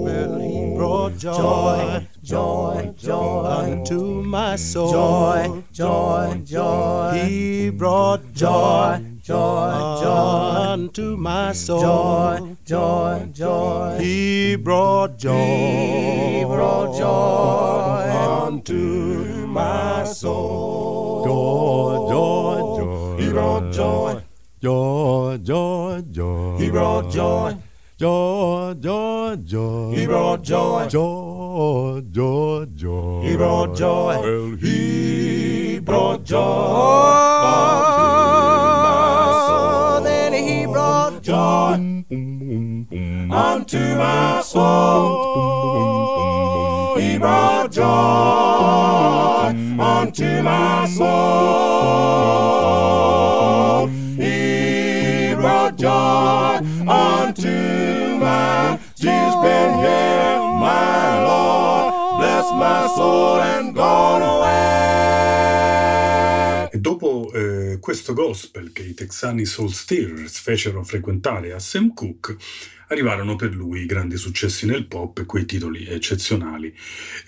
[0.04, 4.90] Well, he brought joy, joy, joy unto my soul.
[4.92, 7.22] Joy, joy, joy.
[7.24, 11.80] He brought joy, joy, joy unto my soul.
[11.80, 13.98] Joy, joy, joy.
[14.00, 21.24] He brought joy, he brought joy unto my soul.
[21.24, 23.16] Joy, joy, joy.
[23.24, 24.22] He brought joy,
[24.62, 26.56] Joy, joy, joy.
[26.58, 27.56] he brought joy,
[27.98, 29.94] Joy, joy, joy.
[29.96, 33.22] he brought joy, Joy, joy, joy.
[33.22, 34.20] he brought joy.
[34.22, 36.36] Well, He brought joy.
[36.36, 38.55] Brought
[41.26, 41.74] joy
[43.32, 45.16] unto my soul.
[47.00, 47.82] he brought joy
[49.80, 51.06] unto my soul.
[54.16, 62.20] He brought joy unto my She's been here, my Lord.
[62.20, 64.76] Bless my soul and gone away.
[67.86, 72.36] Questo gospel che i texani Soul Stirrers fecero frequentare a Sam Cooke,
[72.88, 76.76] arrivarono per lui grandi successi nel pop e quei titoli eccezionali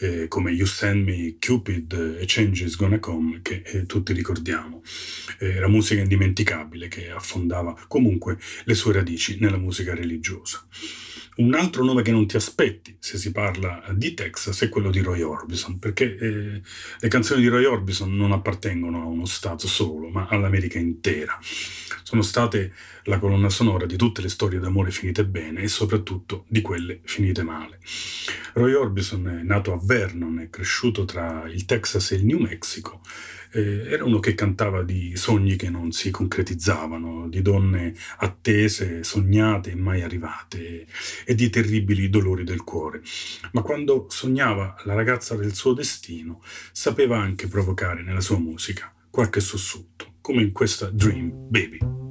[0.00, 4.82] eh, come You Send Me, Cupid e Change Is Gonna Come che eh, tutti ricordiamo.
[5.38, 10.66] Eh, era musica indimenticabile che affondava comunque le sue radici nella musica religiosa.
[11.38, 14.98] Un altro nome che non ti aspetti se si parla di Texas è quello di
[14.98, 16.60] Roy Orbison, perché eh,
[16.98, 21.38] le canzoni di Roy Orbison non appartengono a uno Stato solo, ma all'America intera.
[22.02, 22.72] Sono state
[23.04, 27.44] la colonna sonora di tutte le storie d'amore finite bene e soprattutto di quelle finite
[27.44, 27.78] male.
[28.54, 33.00] Roy Orbison è nato a Vernon, è cresciuto tra il Texas e il New Mexico.
[33.50, 39.70] Eh, era uno che cantava di sogni che non si concretizzavano, di donne attese, sognate
[39.70, 40.86] e mai arrivate,
[41.24, 43.02] e di terribili dolori del cuore.
[43.52, 46.42] Ma quando sognava la ragazza del suo destino,
[46.72, 52.07] sapeva anche provocare nella sua musica qualche sussulto, come in questa Dream Baby.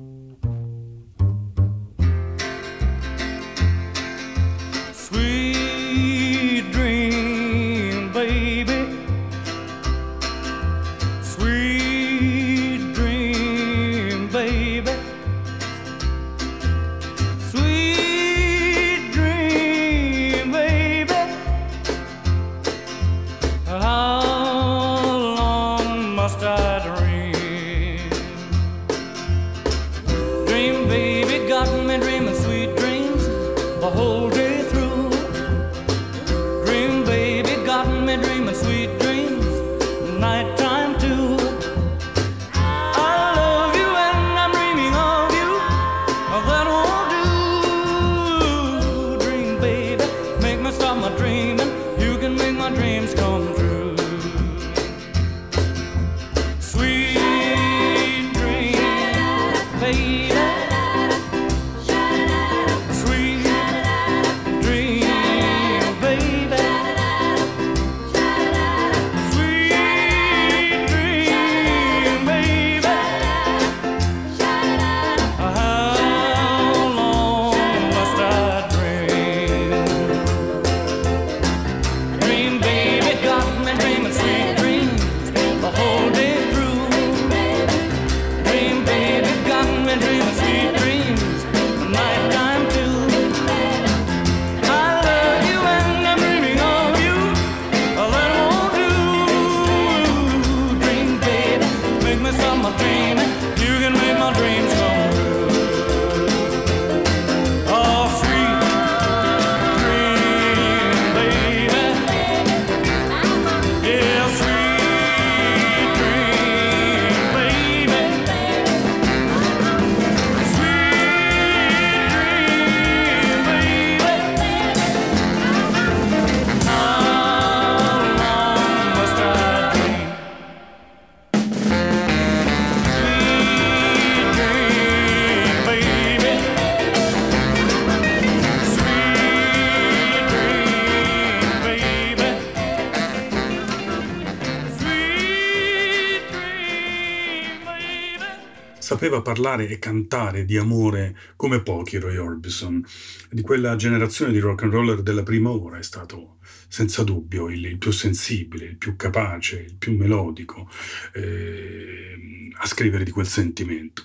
[149.18, 152.84] Sapeva parlare e cantare di amore come pochi Roy Orbison.
[153.32, 156.38] Di quella generazione di rock and roller della prima ora è stato
[156.68, 160.70] senza dubbio il, il più sensibile, il più capace, il più melodico
[161.14, 164.04] eh, a scrivere di quel sentimento.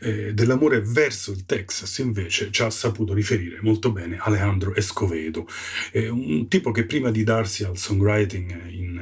[0.00, 5.46] Eh, dell'amore verso il Texas invece ci ha saputo riferire molto bene Alejandro Escovedo,
[5.92, 9.00] eh, un tipo che prima di darsi al songwriting in,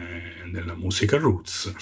[0.51, 1.73] nella musica roots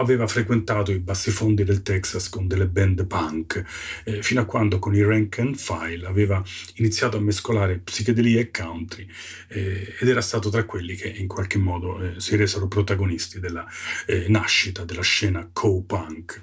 [0.00, 3.62] aveva frequentato i bassifondi del Texas con delle band punk,
[4.04, 6.42] eh, fino a quando con i Rank and File aveva
[6.76, 9.06] iniziato a mescolare psichedelia e country
[9.48, 13.66] eh, ed era stato tra quelli che in qualche modo eh, si resero protagonisti della
[14.06, 16.40] eh, nascita della scena co-punk.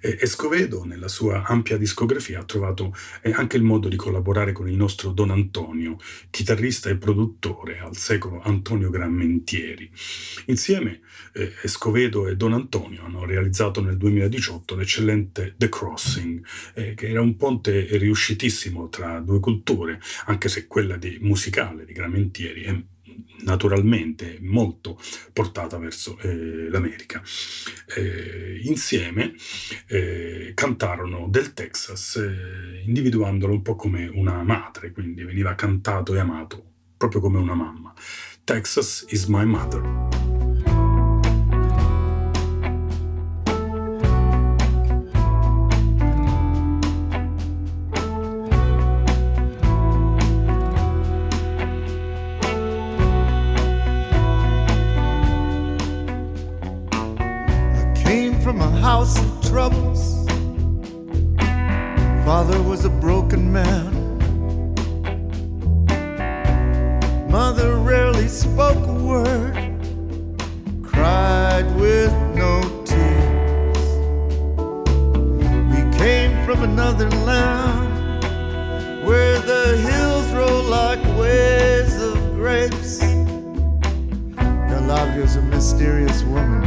[0.00, 4.68] Eh, Escovedo nella sua ampia discografia ha trovato eh, anche il modo di collaborare con
[4.68, 5.96] il nostro Don Antonio,
[6.28, 9.88] chitarrista e produttore al secolo Antonio Grammentieri.
[10.46, 11.02] Insieme
[11.62, 16.44] Escovedo e Don Antonio hanno realizzato nel 2018 l'eccellente The Crossing,
[16.74, 21.92] eh, che era un ponte riuscitissimo tra due culture, anche se quella di musicale di
[21.92, 22.82] Grammentieri è
[23.42, 24.98] naturalmente molto
[25.32, 27.22] portata verso eh, l'America.
[27.96, 29.34] Eh, insieme
[29.86, 36.18] eh, cantarono del Texas, eh, individuandolo un po' come una madre, quindi veniva cantato e
[36.18, 36.64] amato
[36.96, 37.94] proprio come una mamma.
[38.44, 40.29] Texas is my mother.
[58.50, 60.26] From a house of troubles.
[62.24, 63.92] Father was a broken man.
[67.30, 69.54] Mother rarely spoke a word,
[70.82, 73.82] cried with no tears.
[75.72, 78.24] We came from another land
[79.06, 82.98] where the hills roll like waves of grapes.
[84.68, 86.59] Galavia's a mysterious woman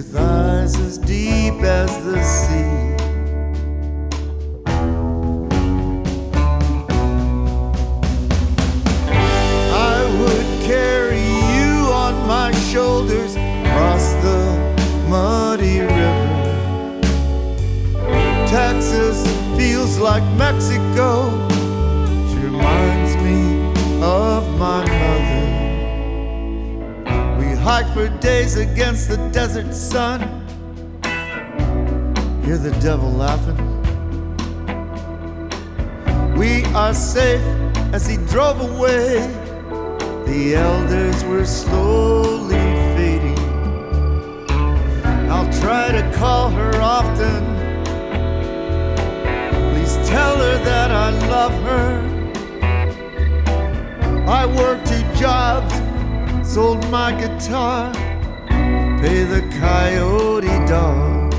[0.00, 2.96] with eyes as deep as the sea.
[9.94, 14.40] I would carry you on my shoulders across the
[15.10, 16.30] muddy river.
[18.48, 19.18] Texas
[19.58, 21.39] feels like Mexico.
[27.72, 30.18] Hike for days against the desert sun.
[32.42, 33.60] Hear the devil laughing.
[36.36, 37.46] We are safe
[37.94, 39.20] as he drove away.
[40.26, 42.66] The elders were slowly
[42.96, 43.38] fading.
[45.30, 47.40] I'll try to call her often.
[49.70, 51.90] Please tell her that I love her.
[54.26, 55.72] I work two jobs,
[56.54, 57.92] sold my guitar,
[59.00, 61.32] pay the coyote dog.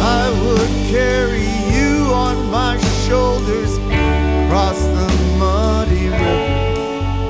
[0.00, 5.08] I would carry you on my shoulders across the
[5.38, 7.28] muddy river.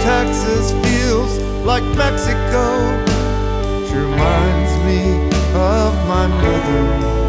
[0.00, 2.64] Texas feels like Mexico.
[3.86, 5.02] She reminds me
[5.52, 7.19] of my mother.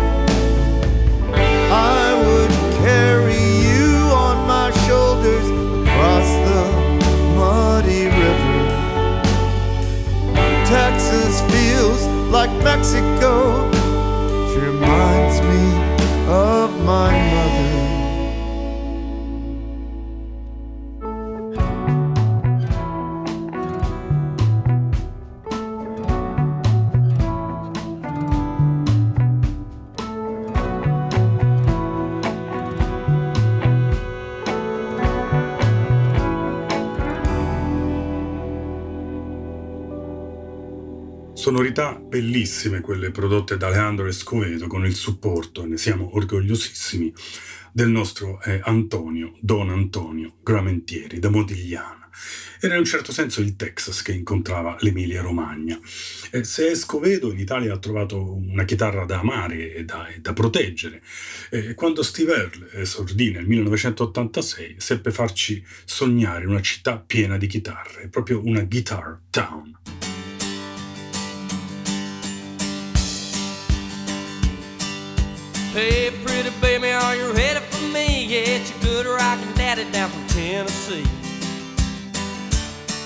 [11.51, 13.69] Feels like Mexico.
[14.51, 15.63] She reminds me
[16.27, 17.50] of my mother.
[42.11, 47.13] Bellissime quelle prodotte da Alejandro Escovedo con il supporto, ne siamo orgogliosissimi,
[47.71, 52.09] del nostro eh, Antonio, Don Antonio Gramentieri da Modigliana.
[52.59, 55.79] Era in un certo senso il Texas che incontrava l'Emilia Romagna.
[56.31, 60.33] Eh, se Escovedo in Italia ha trovato una chitarra da amare e da, e da
[60.33, 61.01] proteggere,
[61.49, 68.09] eh, quando Steve Earle esordì nel 1986 seppe farci sognare una città piena di chitarre,
[68.09, 70.10] proprio una guitar town.
[75.73, 78.25] Hey, pretty baby, are you ready for me?
[78.25, 81.05] Yeah, it's your good rockin' daddy down from Tennessee.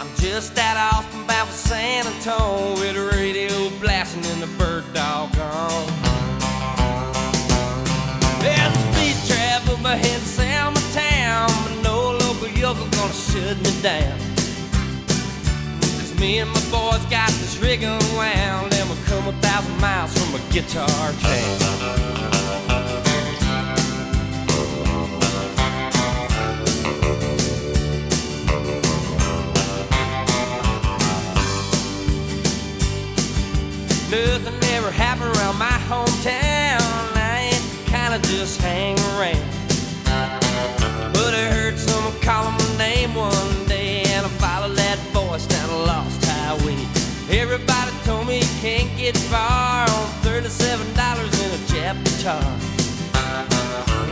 [0.01, 4.47] I'm just out of Austin, bound for San Antonio, with the radio blasting and the
[4.57, 5.85] bird dog on.
[8.41, 13.13] There's a speed trap, but my head sound my town, but no local yokel gonna
[13.13, 14.17] shut me down.
[15.99, 20.17] Cause me and my boys got this rig unwound, and we come a thousand miles
[20.17, 22.24] from a guitar town.
[34.09, 36.79] Nothing ever happened around my hometown.
[37.15, 39.41] I ain't kinda just hang around.
[41.11, 45.69] But I heard someone calling my name one day, and I followed that voice down
[45.71, 46.77] a lost highway.
[47.31, 52.45] Everybody told me you can't get far on $37 in a Jap guitar.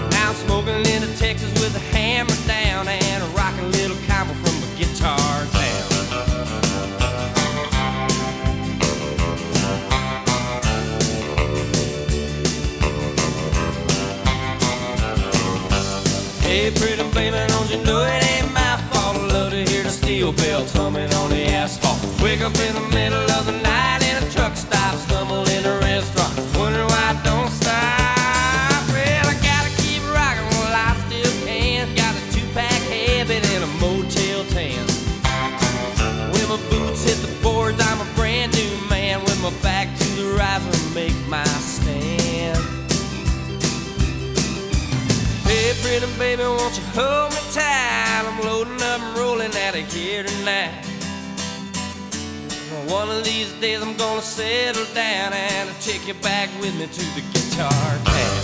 [0.09, 1.53] Now I'm smoking into Texas
[17.31, 19.15] baby, don't you know it ain't my fault?
[19.15, 21.99] I love to hear the steel bells humming on the asphalt.
[22.21, 23.62] Wake up in the middle of the night
[46.43, 48.23] baby, won't you hold me tight?
[48.25, 50.85] I'm loading up and rolling out of here tonight.
[52.87, 56.87] One of these days I'm gonna settle down and I'll take you back with me
[56.87, 58.42] to the guitar town.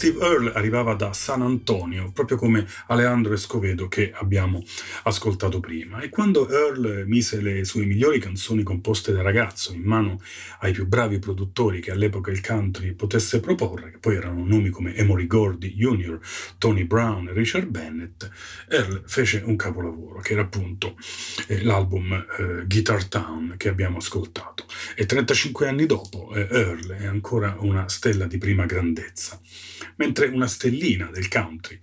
[0.00, 4.64] Steve Earle arrivava da San Antonio, proprio come Alejandro Escovedo che abbiamo
[5.02, 6.00] ascoltato prima.
[6.00, 10.18] E quando Earle mise le sue migliori canzoni composte da ragazzo in mano
[10.60, 14.94] ai più bravi produttori che all'epoca il country potesse proporre, che poi erano nomi come
[14.94, 16.18] Emory Gordy Jr.,
[16.56, 18.26] Tony Brown e Richard Bennett,
[18.70, 20.96] Earle fece un capolavoro, che era appunto
[21.46, 24.64] eh, l'album eh, Guitar Town che abbiamo ascoltato.
[24.96, 29.38] E 35 anni dopo eh, Earle è ancora una stella di prima grandezza
[30.00, 31.78] mentre una stellina del country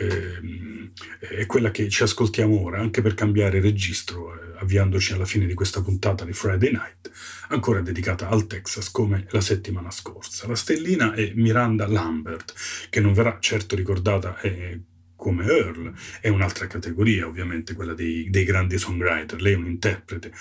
[0.00, 5.44] ehm, è quella che ci ascoltiamo ora, anche per cambiare registro, eh, avviandoci alla fine
[5.44, 7.10] di questa puntata di Friday Night,
[7.48, 10.46] ancora dedicata al Texas come la settimana scorsa.
[10.48, 12.54] La stellina è Miranda Lambert,
[12.88, 14.80] che non verrà certo ricordata eh,
[15.18, 20.32] come Earl, è un'altra categoria, ovviamente quella dei, dei grandi songwriter, lei è un interprete,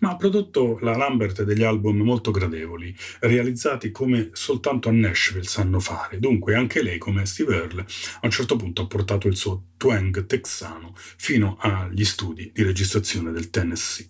[0.00, 5.80] ma ha prodotto la Lambert degli album molto gradevoli, realizzati come soltanto a Nashville sanno
[5.80, 9.62] fare, dunque anche lei, come Steve Earle, a un certo punto ha portato il suo
[9.78, 14.08] twang texano fino agli studi di registrazione del Tennessee.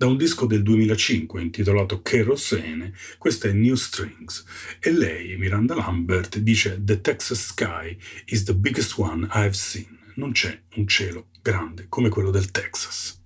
[0.00, 4.46] Da un disco del 2005 intitolato Kerosene, questa è New Strings
[4.80, 7.94] e lei, Miranda Lambert, dice The Texas Sky
[8.24, 9.98] is the biggest one I've seen.
[10.14, 13.20] Non c'è un cielo grande come quello del Texas.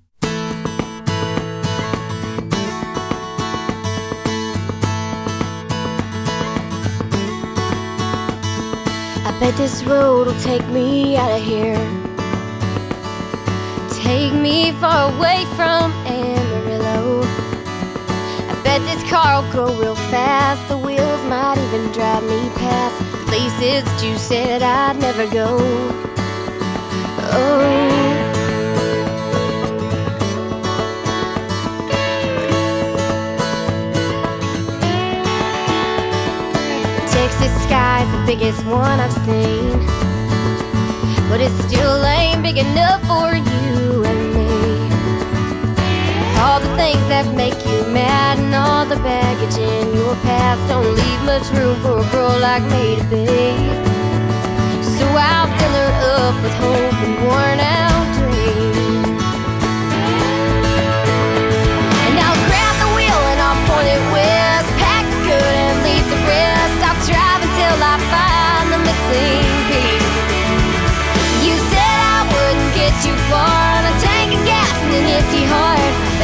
[9.22, 11.78] I bet this road will take me out of here.
[14.02, 16.43] Take me far away from Amarillo.
[18.74, 20.66] I bet this car go real fast.
[20.66, 22.96] The wheels might even drive me past
[23.28, 25.58] places you said I'd never go.
[27.30, 27.84] Oh.
[37.12, 39.78] Texas sky's the biggest one I've seen.
[41.28, 43.63] But it still ain't big enough for you.
[46.44, 50.84] All the things that make you mad and all the baggage in your past don't
[50.84, 53.56] leave much room for a girl like me to be.
[54.84, 59.08] So I'll fill her up with hope and worn out dreams.
[62.04, 66.06] And I'll grab the wheel and I'll point it west, pack the good and leave
[66.12, 66.76] the rest.
[66.84, 70.12] I'll drive until I find the missing piece.
[71.40, 73.63] You said I wouldn't get too far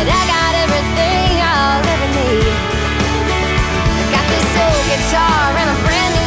[0.09, 2.55] I got everything I'll ever need.
[3.99, 6.21] I got this old guitar and a brand new.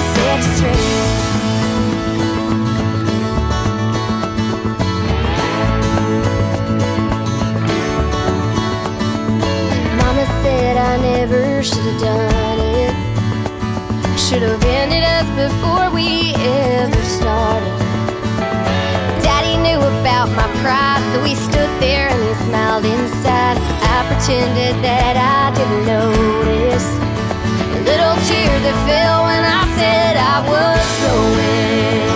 [9.98, 12.94] Mama said I never should have done it.
[14.20, 17.63] Should have ended us before we ever started.
[20.24, 23.58] About my pride, so we stood there and he smiled inside.
[23.60, 26.88] I pretended that I didn't notice.
[27.76, 32.08] A little tear that fell when I said I was going.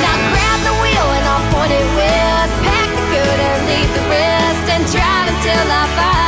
[0.00, 2.56] Now grab the wheel and I'll point it west.
[2.64, 6.19] Pack the and leave the rest, and drive until I find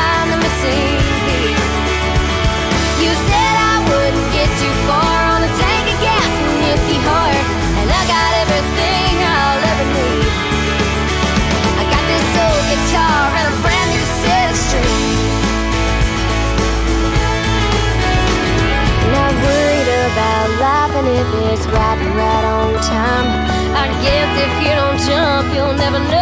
[25.55, 26.22] you'll never know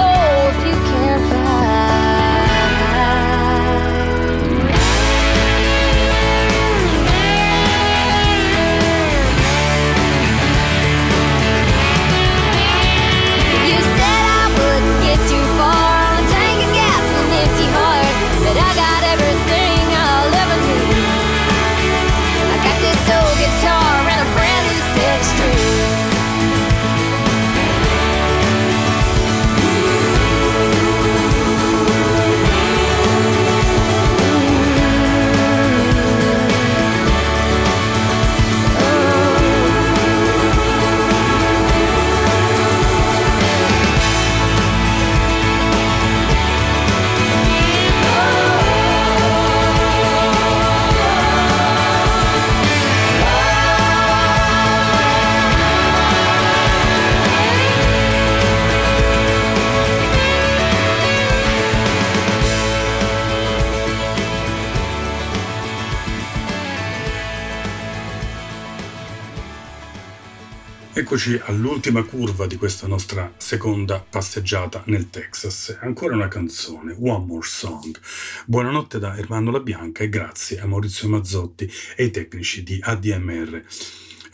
[71.01, 75.75] Eccoci all'ultima curva di questa nostra seconda passeggiata nel Texas.
[75.81, 77.99] Ancora una canzone, One More Song.
[78.45, 81.65] Buonanotte da Ermanno La Bianca e grazie a Maurizio Mazzotti
[81.97, 83.65] e ai tecnici di ADMR.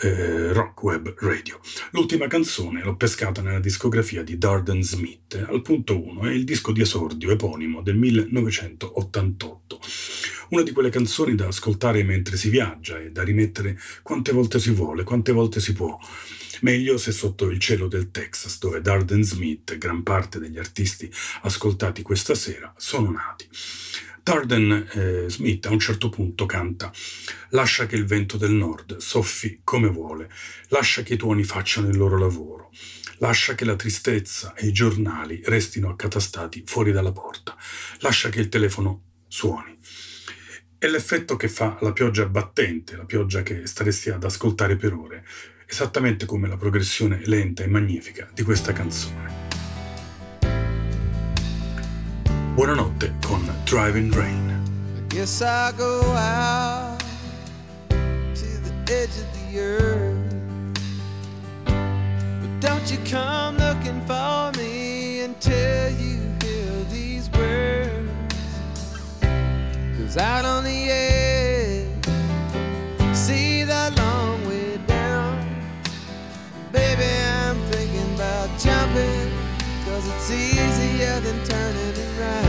[0.01, 1.61] eh, Rock Web Radio.
[1.93, 6.73] L'ultima canzone l'ho pescata nella discografia di Darden Smith, al punto 1 è il disco
[6.73, 9.81] di esordio eponimo del 1988.
[10.49, 14.71] Una di quelle canzoni da ascoltare mentre si viaggia e da rimettere quante volte si
[14.71, 15.99] vuole, quante volte si può.
[16.61, 21.11] Meglio se sotto il cielo del Texas, dove Darden Smith e gran parte degli artisti
[21.43, 23.49] ascoltati questa sera sono nati.
[24.23, 26.93] Darden eh, Smith a un certo punto canta
[27.51, 30.29] Lascia che il vento del nord soffi come vuole,
[30.71, 32.73] lascia che i tuoni facciano il loro lavoro,
[33.19, 37.57] lascia che la tristezza e i giornali restino accatastati fuori dalla porta,
[38.01, 39.79] lascia che il telefono suoni.
[40.77, 45.25] È l'effetto che fa la pioggia battente, la pioggia che staresti ad ascoltare per ore,
[45.67, 49.45] esattamente come la progressione lenta e magnifica di questa canzone.
[52.55, 54.63] Buonanotte con Driving Rain.
[55.09, 57.03] Guess I go out
[57.89, 60.15] to the edge of the earth.
[61.65, 68.11] But don't you come looking for me until you hear these words.
[69.99, 71.36] Cause out on the edge,
[79.97, 82.45] Cause it's easier than turning around.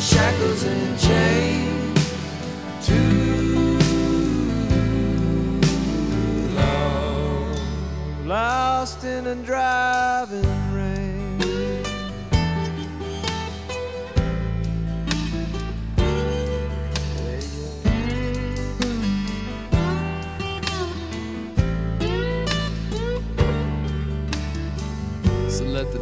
[0.00, 2.00] Shackles and chains.
[2.84, 3.78] Too
[6.56, 7.54] long
[8.26, 9.89] lost in a driving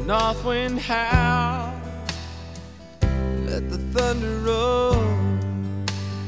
[0.09, 1.79] north wind howl,
[3.45, 4.95] let the thunder roll,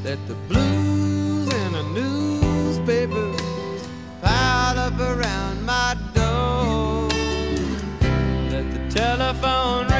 [0.03, 3.33] let the blues in a newspaper
[4.21, 7.07] pile up around my door.
[8.51, 9.90] Let the telephone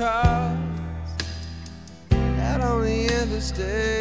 [0.00, 0.56] cars
[2.10, 3.99] out on the interstate.